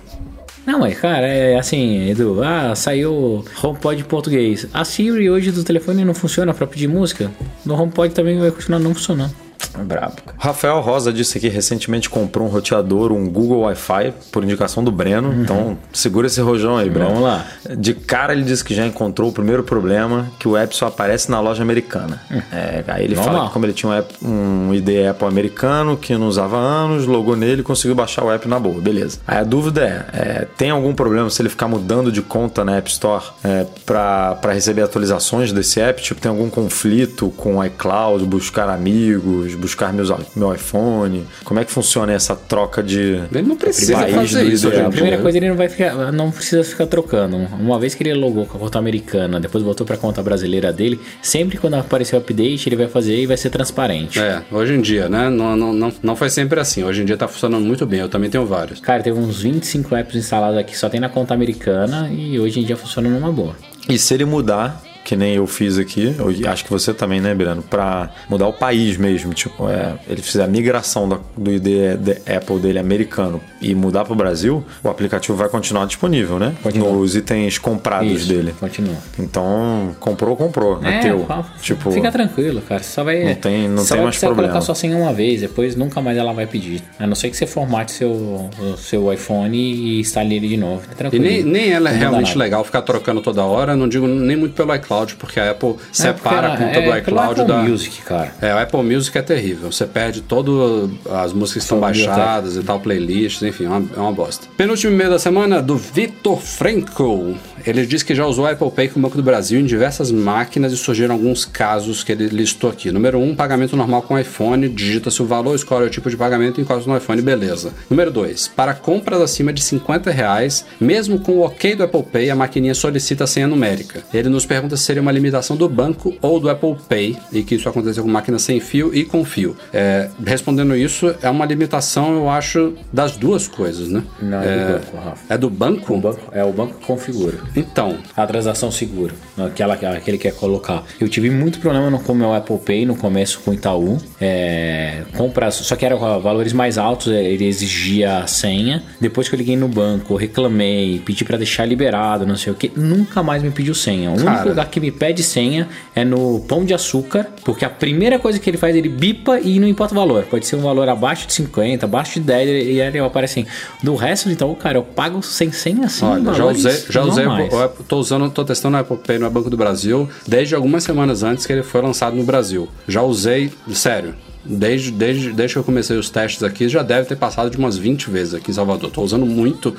[0.66, 4.66] Não, mas cara, é assim, Edu, ah, saiu HomePod em português.
[4.74, 7.30] A Siri hoje do telefone não funciona pra pedir música.
[7.64, 9.45] No HomePod também vai continuar não funcionando.
[9.80, 10.36] É brabo, cara.
[10.38, 15.34] Rafael Rosa disse que recentemente comprou um roteador, um Google Wi-Fi, por indicação do Breno.
[15.42, 17.08] Então, segura esse rojão aí, Breno.
[17.10, 17.14] Uhum.
[17.16, 17.46] Vamos lá.
[17.76, 21.30] De cara, ele disse que já encontrou o primeiro problema, que o app só aparece
[21.30, 22.20] na loja americana.
[22.52, 26.16] É, aí ele fala que como ele tinha um, app- um ID Apple americano, que
[26.16, 29.18] não usava há anos, logou nele e conseguiu baixar o app na boa, beleza.
[29.26, 32.76] Aí a dúvida é, é, tem algum problema se ele ficar mudando de conta na
[32.76, 36.00] App Store é, para receber atualizações desse app?
[36.02, 41.26] Tipo, tem algum conflito com o iCloud, buscar amigos, buscar meus, meu iPhone?
[41.44, 44.88] Como é que funciona essa troca de Ele não precisa fazer isso dia.
[44.90, 47.36] Primeira coisa, ele não vai ficar, não precisa ficar trocando.
[47.36, 51.00] Uma vez que ele logou com a conta americana, depois voltou pra conta brasileira dele,
[51.22, 54.18] sempre quando aparecer o update, ele vai fazer e vai ser transparente.
[54.18, 55.28] É, hoje em dia, né?
[55.28, 56.84] Não, não, não, não foi sempre assim.
[56.84, 58.00] Hoje em dia tá funcionando muito bem.
[58.00, 58.80] Eu também tenho vários.
[58.80, 62.64] Cara, teve uns 25 apps instalados aqui, só tem na conta americana e hoje em
[62.64, 63.56] dia funciona numa boa.
[63.88, 67.32] E se ele mudar, que nem eu fiz aqui, eu acho que você também, né,
[67.32, 67.62] Breno?
[67.62, 69.32] Pra mudar o país mesmo.
[69.32, 74.04] Tipo, é, ele fizer a migração da- do ID de Apple dele americano e mudar
[74.04, 76.54] pro Brasil, o aplicativo vai continuar disponível, né?
[76.60, 76.90] Continua.
[76.92, 78.52] Nos itens comprados Isso, dele.
[78.58, 78.96] Continua.
[79.16, 80.80] Então, comprou, comprou.
[80.84, 81.24] É, teu.
[81.24, 82.82] fa- Tipo, fica tranquilo, cara.
[82.82, 83.22] Você só vai.
[83.24, 84.48] Não tem- não só tem vai mais problema.
[84.48, 86.82] colocar sua senha uma vez, depois nunca mais ela vai pedir.
[86.98, 90.82] A não ser que você formate seu, o seu iPhone e instale ele de novo.
[90.86, 91.24] Tá E tranquilo.
[91.24, 93.76] nem, nem ela é realmente legal ficar trocando toda hora.
[93.76, 96.98] Não digo nem muito pelo iCloud, porque a Apple separa a conta é, do é
[96.98, 97.62] iCloud Apple da.
[97.62, 98.34] Music, cara.
[98.40, 99.70] É, o Apple Music é terrível.
[99.70, 104.00] Você perde todas as músicas que estão baixadas e tal, playlists, enfim, é uma, é
[104.00, 104.46] uma bosta.
[104.56, 107.36] Penúltimo e-mail da semana do Vitor Franco.
[107.66, 110.12] Ele diz que já usou o Apple Pay com o Banco do Brasil em diversas
[110.12, 112.92] máquinas e surgiram alguns casos que ele listou aqui.
[112.92, 116.60] Número 1, um, pagamento normal com iPhone, digita-se o valor, escolhe o tipo de pagamento
[116.60, 117.72] e encosta no iPhone, beleza.
[117.90, 122.30] Número 2, para compras acima de 50 reais, mesmo com o ok do Apple Pay,
[122.30, 124.04] a maquininha solicita a senha numérica.
[124.14, 127.56] Ele nos pergunta se seria uma limitação do banco ou do Apple Pay e que
[127.56, 129.56] isso aconteceu com máquina sem fio e com fio.
[129.72, 134.04] É, respondendo isso, é uma limitação, eu acho, das duas coisas, né?
[134.22, 135.34] Não, é do banco, Rafa.
[135.34, 135.94] É do banco?
[135.94, 137.38] O banco, é o banco que configura.
[137.56, 140.84] Então, A transação segura, aquela que ele quer colocar.
[141.00, 143.98] Eu tive muito problema no, com o meu Apple Pay no começo com o Itaú.
[144.20, 148.82] É, compras, só que eram valores mais altos, é, ele exigia a senha.
[149.00, 152.70] Depois que eu liguei no banco, reclamei, pedi pra deixar liberado, não sei o que,
[152.76, 154.10] nunca mais me pediu senha.
[154.10, 154.48] O único Cara.
[154.48, 158.48] lugar que me pede senha é no pão de açúcar, porque a primeira coisa que
[158.50, 160.24] ele faz, ele bipa e não importa o valor.
[160.24, 163.48] Pode ser um valor abaixo de 50, abaixo de 10, e ele aparece assim.
[163.82, 166.04] Do resto, então, cara, eu pago sem senha assim.
[166.04, 167.26] Olha, já usei, já usei
[167.60, 171.22] Apple- tô usando, tô testando o Apple Pay no Banco do Brasil desde algumas semanas
[171.22, 172.68] antes que ele foi lançado no Brasil.
[172.88, 177.16] Já usei, sério, desde, desde, desde que eu comecei os testes aqui, já deve ter
[177.16, 178.90] passado de umas 20 vezes aqui em Salvador.
[178.90, 179.74] Tô usando muito.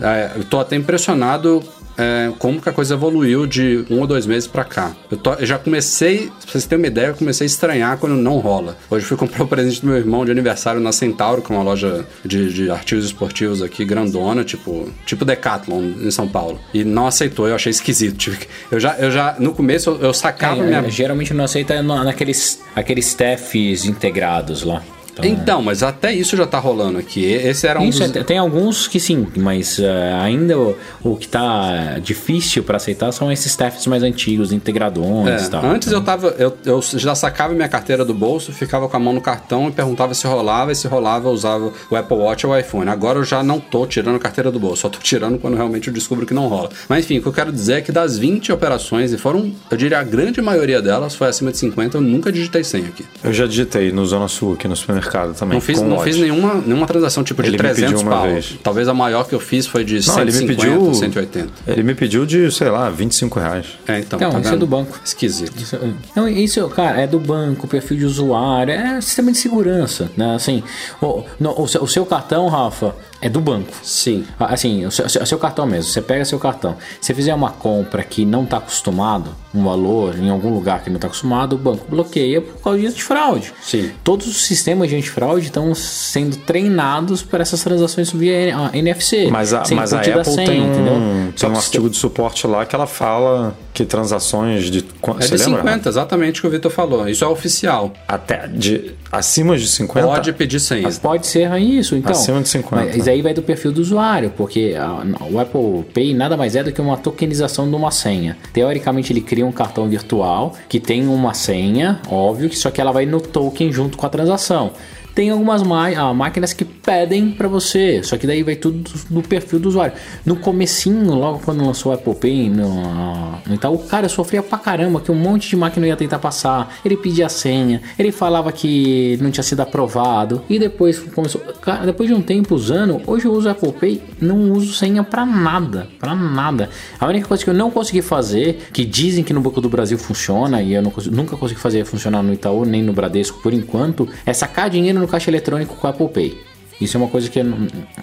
[0.00, 1.62] É, eu tô até impressionado
[1.96, 4.92] é, como que a coisa evoluiu de um ou dois meses pra cá.
[5.08, 8.16] Eu, tô- eu já comecei, pra vocês terem uma ideia, eu comecei a estranhar quando
[8.16, 8.76] não rola.
[8.90, 11.62] Hoje fui comprar o presente do meu irmão de aniversário na Centauro, que é uma
[11.62, 16.58] loja de, de artigos esportivos aqui, grandona, tipo, tipo Decathlon em São Paulo.
[16.74, 18.36] E não aceitou, eu achei esquisito.
[18.72, 20.90] Eu, já, eu já, no começo, eu, eu sacava É, minha.
[20.90, 24.82] Geralmente não aceita na- naqueles aqueles staffs integrados lá.
[25.22, 27.24] Então, Então, mas até isso já tá rolando aqui.
[27.24, 28.16] Esse era um isso, dos...
[28.16, 33.12] é- tem alguns que sim, mas é, ainda o, o que tá difícil para aceitar
[33.12, 35.64] são esses staffs mais antigos, integradões É, e tal.
[35.64, 36.28] antes eu tava.
[36.38, 39.72] Eu, eu já sacava minha carteira do bolso, ficava com a mão no cartão e
[39.72, 42.88] perguntava se rolava, e se rolava, eu usava o Apple Watch ou o iPhone.
[42.90, 45.88] Agora eu já não tô tirando a carteira do bolso, só tô tirando quando realmente
[45.88, 46.70] eu descubro que não rola.
[46.88, 49.76] Mas enfim, o que eu quero dizer é que das 20 operações, e foram, eu
[49.76, 53.04] diria, a grande maioria delas foi acima de 50, eu nunca digitei senha aqui.
[53.22, 55.03] Eu já digitei no Zona Sul, aqui no supermercado
[55.34, 55.54] também.
[55.54, 58.16] Não fiz, com não fiz nenhuma, nenhuma transação tipo de Ele me 300 pediu uma
[58.16, 58.24] pau.
[58.24, 58.54] vez.
[58.62, 60.94] Talvez a maior que eu fiz foi de Não, ele 150, me pediu.
[60.94, 61.48] 180.
[61.66, 63.66] Ele me pediu de, sei lá, 25 reais.
[63.86, 64.18] É, então.
[64.18, 64.60] Não, tá isso é vendo?
[64.60, 64.98] do banco.
[65.04, 65.60] Esquisito.
[65.60, 65.78] Isso-
[66.14, 70.34] Não, isso, cara, é do banco, perfil de usuário, é sistema de segurança, né?
[70.34, 70.62] Assim,
[71.00, 72.94] o, no- o seu, o seu cartão, Rafa,
[73.24, 73.72] é do banco.
[73.82, 74.26] Sim.
[74.38, 76.76] Ah, Assim, o seu, o seu cartão mesmo, você pega seu cartão.
[77.00, 80.90] Se você fizer uma compra que não está acostumado, um valor em algum lugar que
[80.90, 83.54] não está acostumado, o banco bloqueia por causa de fraude.
[83.62, 83.90] Sim.
[84.04, 89.28] Todos os sistemas de antifraude estão sendo treinados para essas transações via NFC.
[89.30, 90.94] Mas a, mas a Apple senha, tem um, entendeu?
[90.94, 94.78] tem Só um artigo de suporte lá que ela fala que transações de.
[94.78, 94.82] É
[95.26, 95.60] de lembra?
[95.62, 97.08] 50, exatamente o que o Vitor falou.
[97.08, 97.92] Isso é oficial.
[98.06, 100.06] Até de acima de 50?
[100.06, 100.88] Pode pedir senha.
[101.02, 102.12] Pode ser isso, então.
[102.12, 102.96] Acima de 50.
[102.96, 106.62] Mas aí vai do perfil do usuário, porque a- o Apple Pay nada mais é
[106.62, 108.36] do que uma tokenização de uma senha.
[108.52, 112.92] Teoricamente, ele cria um cartão virtual que tem uma senha, óbvio, que só que ela
[112.92, 114.70] vai no token junto com a transação.
[115.14, 119.60] Tem algumas ah, máquinas que pedem para você, só que daí vai tudo do perfil
[119.60, 119.94] do usuário.
[120.26, 124.58] No comecinho, logo quando lançou o Apple Pay no, no Itaú, cara, eu sofria pra
[124.58, 126.74] caramba que um monte de máquina ia tentar passar.
[126.84, 131.40] Ele pedia a senha, ele falava que não tinha sido aprovado e depois começou.
[131.60, 135.04] Cara, depois de um tempo usando, hoje eu uso o Apple Pay, não uso senha
[135.04, 136.68] pra nada, pra nada.
[136.98, 139.96] A única coisa que eu não consegui fazer, que dizem que no Banco do Brasil
[139.96, 144.08] funciona e eu não nunca consegui fazer funcionar no Itaú nem no Bradesco por enquanto,
[144.26, 146.53] é sacar dinheiro no caixa eletrônico com o Apple Pay.
[146.80, 147.44] Isso é uma coisa que eu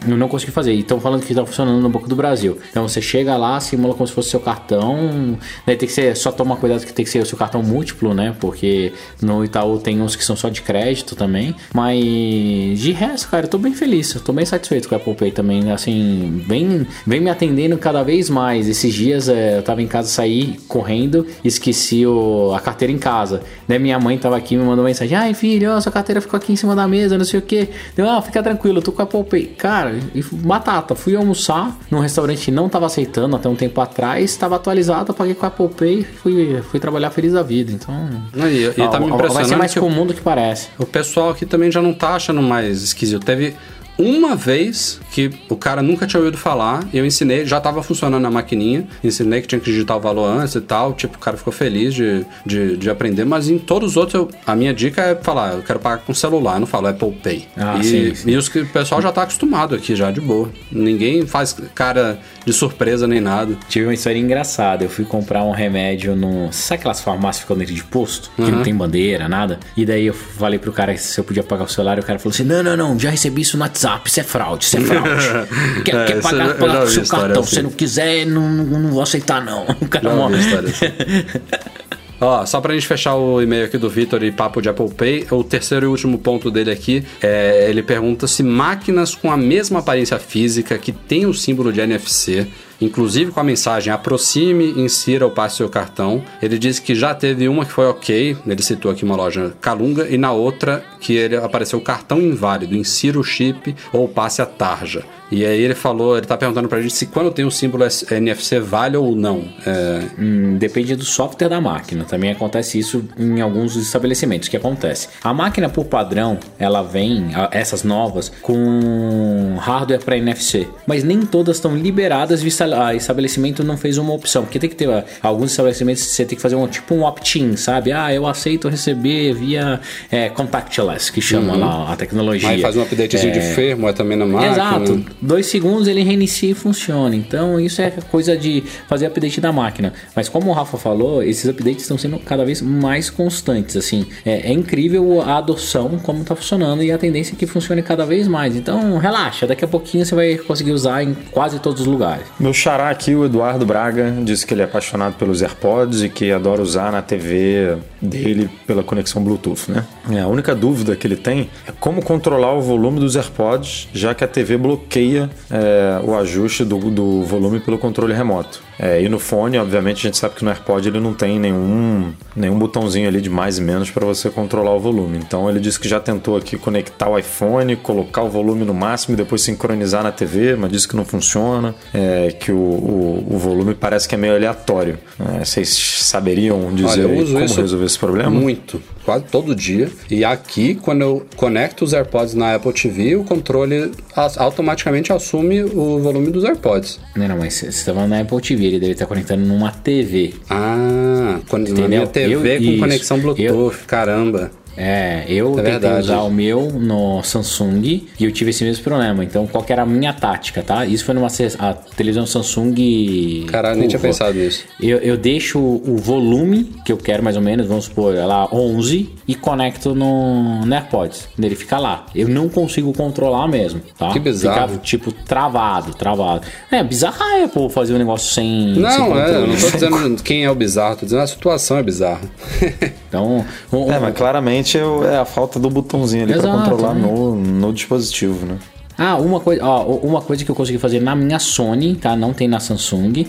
[0.08, 0.74] não, consegui fazer.
[0.74, 2.58] E estão falando que está funcionando no Banco do Brasil.
[2.70, 5.38] Então você chega lá, simula como se fosse seu cartão.
[5.66, 8.14] Daí tem que ser, só toma cuidado que tem que ser o seu cartão múltiplo,
[8.14, 8.36] né?
[8.40, 11.54] Porque no Itaú tem uns que são só de crédito também.
[11.74, 14.14] Mas de resto, cara, eu tô bem feliz.
[14.16, 15.72] Eu tô bem satisfeito com o Apple Pay também.
[15.72, 18.68] Assim, vem, vem me atendendo cada vez mais.
[18.68, 23.42] Esses dias é, eu tava em casa, saí correndo, esqueci o, a carteira em casa.
[23.68, 26.54] Daí minha mãe tava aqui me mandou mensagem: Ai, filho, ó, sua carteira ficou aqui
[26.54, 27.70] em cima da mesa, não sei o que.
[27.96, 29.46] Deu, ah, fica tranquilo, eu tô com a Apple Pay.
[29.58, 34.36] Cara, e batata, fui almoçar num restaurante que não tava aceitando até um tempo atrás,
[34.36, 37.72] tava atualizado, paguei com a Apple Pay, fui, fui trabalhar feliz da vida.
[37.72, 37.94] Então.
[38.36, 40.70] E, e tá me vai impressionando ser mais comum do que parece.
[40.78, 43.26] O pessoal aqui também já não tá achando mais esquisito.
[43.26, 43.56] Teve
[43.98, 48.22] uma vez que o cara nunca tinha ouvido falar, e eu ensinei, já tava funcionando
[48.24, 51.36] na maquininha, ensinei que tinha que digitar o valor antes e tal, tipo, o cara
[51.38, 55.02] ficou feliz de, de, de aprender, mas em todos os outros, eu- a minha dica
[55.02, 57.46] é falar, eu quero pagar com celular, não falo Apple Pay.
[57.58, 58.32] Ah, e, sim, sim.
[58.32, 60.50] e os que o pessoal já tá acostumado aqui, já, de boa.
[60.72, 63.56] Ninguém faz cara de surpresa nem nada.
[63.70, 64.84] Tive uma história engraçada.
[64.86, 66.52] Eu fui comprar um remédio no.
[66.52, 68.32] Sabe aquelas farmácias que ficam dentro de posto?
[68.36, 69.60] Que não tem bandeira, nada?
[69.76, 71.98] E daí eu falei pro cara se eu podia pagar o celular.
[71.98, 74.10] E o cara falou assim: Não, não, não, já recebi isso no WhatsApp.
[74.10, 75.01] Isso é fraude, isso é fraude.
[75.84, 77.44] quer É, quer pagar pela seu cartão.
[77.44, 77.56] assim.
[77.56, 79.66] Se não quiser, não, não, vou aceitar, não.
[79.82, 80.36] O cara Já morre.
[80.36, 80.86] assim.
[82.24, 85.26] Ó, só pra gente fechar o e-mail aqui do Vitor e papo de Apple Pay,
[85.32, 89.80] o terceiro e último ponto dele aqui, é, ele pergunta se máquinas com a mesma
[89.80, 92.46] aparência física, que tem o símbolo de NFC,
[92.82, 97.48] inclusive com a mensagem aproxime, insira ou passe seu cartão, ele disse que já teve
[97.48, 101.36] uma que foi ok, ele citou aqui uma loja Calunga, e na outra que ele
[101.38, 105.04] apareceu cartão inválido, insira o chip ou passe a tarja.
[105.32, 108.60] E aí ele falou, ele tá perguntando pra gente se quando tem o símbolo NFC
[108.60, 109.48] vale ou não.
[109.66, 112.04] É, Hum, depende do software da máquina.
[112.04, 114.48] Também acontece isso em alguns estabelecimentos.
[114.48, 115.10] Que acontece?
[115.24, 120.68] A máquina, por padrão, ela vem, essas novas, com hardware para NFC.
[120.86, 124.44] Mas nem todas estão liberadas, visto a- estabelecimento não fez uma opção.
[124.44, 124.88] Porque tem que ter
[125.22, 127.92] alguns estabelecimentos você tem que fazer um tipo um opt-in, sabe?
[127.92, 129.80] Ah, eu aceito receber via
[130.12, 132.50] é, contactless, que chama lá a tecnologia.
[132.50, 134.52] Aí faz um updatezinho de firmware também na máquina.
[134.52, 135.06] Exato.
[135.22, 137.16] Dois segundos ele reinicia e funciona.
[137.16, 139.94] Então isso é coisa de fazer update da máquina.
[140.16, 143.76] Mas como o Rafa falou, esses updates estão sendo cada vez mais constantes.
[143.76, 147.82] Assim, é, é incrível a adoção como está funcionando e a tendência é que funcione
[147.82, 148.56] cada vez mais.
[148.56, 152.26] Então relaxa, daqui a pouquinho você vai conseguir usar em quase todos os lugares.
[152.40, 156.32] Meu xará aqui, o Eduardo Braga, disse que ele é apaixonado pelos AirPods e que
[156.32, 159.84] adora usar na TV dele pela conexão Bluetooth, né?
[160.12, 164.14] É, A única dúvida que ele tem é como controlar o volume dos AirPods, já
[164.14, 168.62] que a TV bloqueia é, o ajuste do, do volume pelo controle remoto.
[168.80, 172.14] É, e no fone, obviamente, a gente sabe que no AirPod ele não tem nenhum,
[172.36, 175.18] nenhum botãozinho ali de mais e menos para você controlar o volume.
[175.18, 179.14] Então ele disse que já tentou aqui conectar o iPhone, colocar o volume no máximo
[179.14, 183.38] e depois sincronizar na TV, mas disse que não funciona, é, que o, o, o
[183.38, 184.98] volume parece que é meio aleatório.
[185.20, 188.30] É, vocês saberiam dizer Olha, como isso resolver esse problema?
[188.30, 189.90] Muito, quase todo dia.
[190.10, 193.92] E aqui, quando eu conecto os AirPods na Apple TV, o controle
[194.38, 197.00] automaticamente assume o volume dos AirPods.
[197.16, 200.34] Não, não, mas você está falando na Apple TV, ele deve estar conectando numa TV.
[200.50, 202.80] Ah, quando na minha TV Eu- com isso.
[202.80, 204.52] conexão Bluetooth, caramba.
[204.78, 207.82] É, eu É tentei usar o meu no Samsung
[208.20, 209.24] e eu tive esse mesmo problema.
[209.24, 210.86] Então, qual que era a minha tática, tá?
[210.86, 211.28] Isso foi numa
[211.60, 213.46] a televisão Samsung.
[213.48, 214.64] Caralho, nem tinha pensado nisso.
[214.82, 218.48] Eu, eu deixo o volume que eu quero mais ou menos, vamos supor, é lá
[218.54, 221.28] 11 e conecto no, no AirPods.
[221.38, 222.06] Ele fica lá.
[222.16, 224.12] Eu não consigo controlar mesmo, tá?
[224.12, 224.70] Que bizarro.
[224.70, 226.46] Fica tipo travado, travado.
[226.72, 230.24] É bizarro a Apple fazer um negócio sem, sem Não, é, eu não tô dizendo
[230.24, 232.22] quem é o bizarro, tô dizendo a situação é bizarra.
[233.12, 233.46] Então,
[233.90, 234.82] É, mas claramente é
[235.12, 237.02] é a falta do botãozinho ali para controlar né?
[237.02, 238.58] no, no dispositivo, né?
[238.98, 242.16] Ah, uma coisa, ó, uma coisa que eu consegui fazer na minha Sony, tá?
[242.16, 243.26] Não tem na Samsung.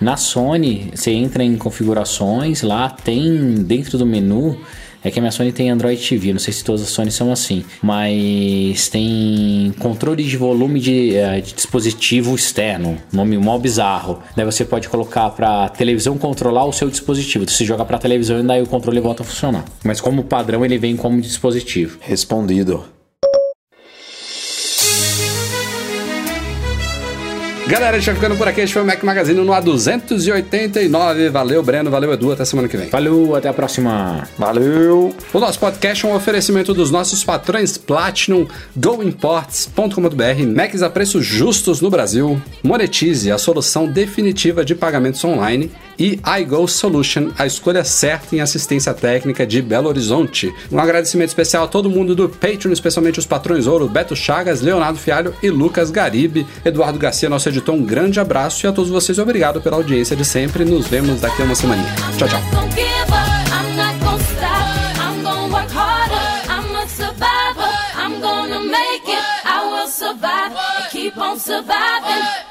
[0.00, 4.58] Na Sony, você entra em configurações, lá tem dentro do menu
[5.02, 7.30] é que a minha Sony tem Android TV, não sei se todas as Sony são
[7.32, 14.20] assim, mas tem controle de volume de, eh, de dispositivo externo, nome mó bizarro.
[14.34, 17.48] Daí você pode colocar para televisão controlar o seu dispositivo.
[17.48, 19.64] Você joga para televisão e daí o controle volta a funcionar.
[19.84, 21.98] Mas como padrão ele vem como dispositivo.
[22.00, 22.95] Respondido.
[27.68, 28.60] Galera, a gente vai ficando por aqui.
[28.60, 31.30] Este foi o Mac Magazine no A289.
[31.30, 31.90] Valeu, Breno.
[31.90, 32.30] Valeu, Edu.
[32.30, 32.88] Até semana que vem.
[32.90, 34.22] Valeu, até a próxima.
[34.38, 35.12] Valeu!
[35.34, 38.46] O nosso podcast é um oferecimento dos nossos patrões Platinum,
[38.76, 45.68] GoImports.com.br, Macs a preços justos no Brasil, Monetize, a solução definitiva de pagamentos online,
[45.98, 50.52] e iGo Solution, a escolha certa em assistência técnica de Belo Horizonte.
[50.70, 54.98] Um agradecimento especial a todo mundo do Patreon, especialmente os patrões Ouro, Beto Chagas, Leonardo
[54.98, 56.46] Fialho e Lucas Garibe.
[56.64, 60.24] Eduardo Garcia, nosso editor, um grande abraço e a todos vocês obrigado pela audiência de
[60.24, 60.64] sempre.
[60.64, 61.94] Nos vemos daqui a uma semaninha.
[62.18, 62.40] Tchau, tchau.
[69.88, 70.52] Survive.
[70.90, 72.45] Keep on surviving.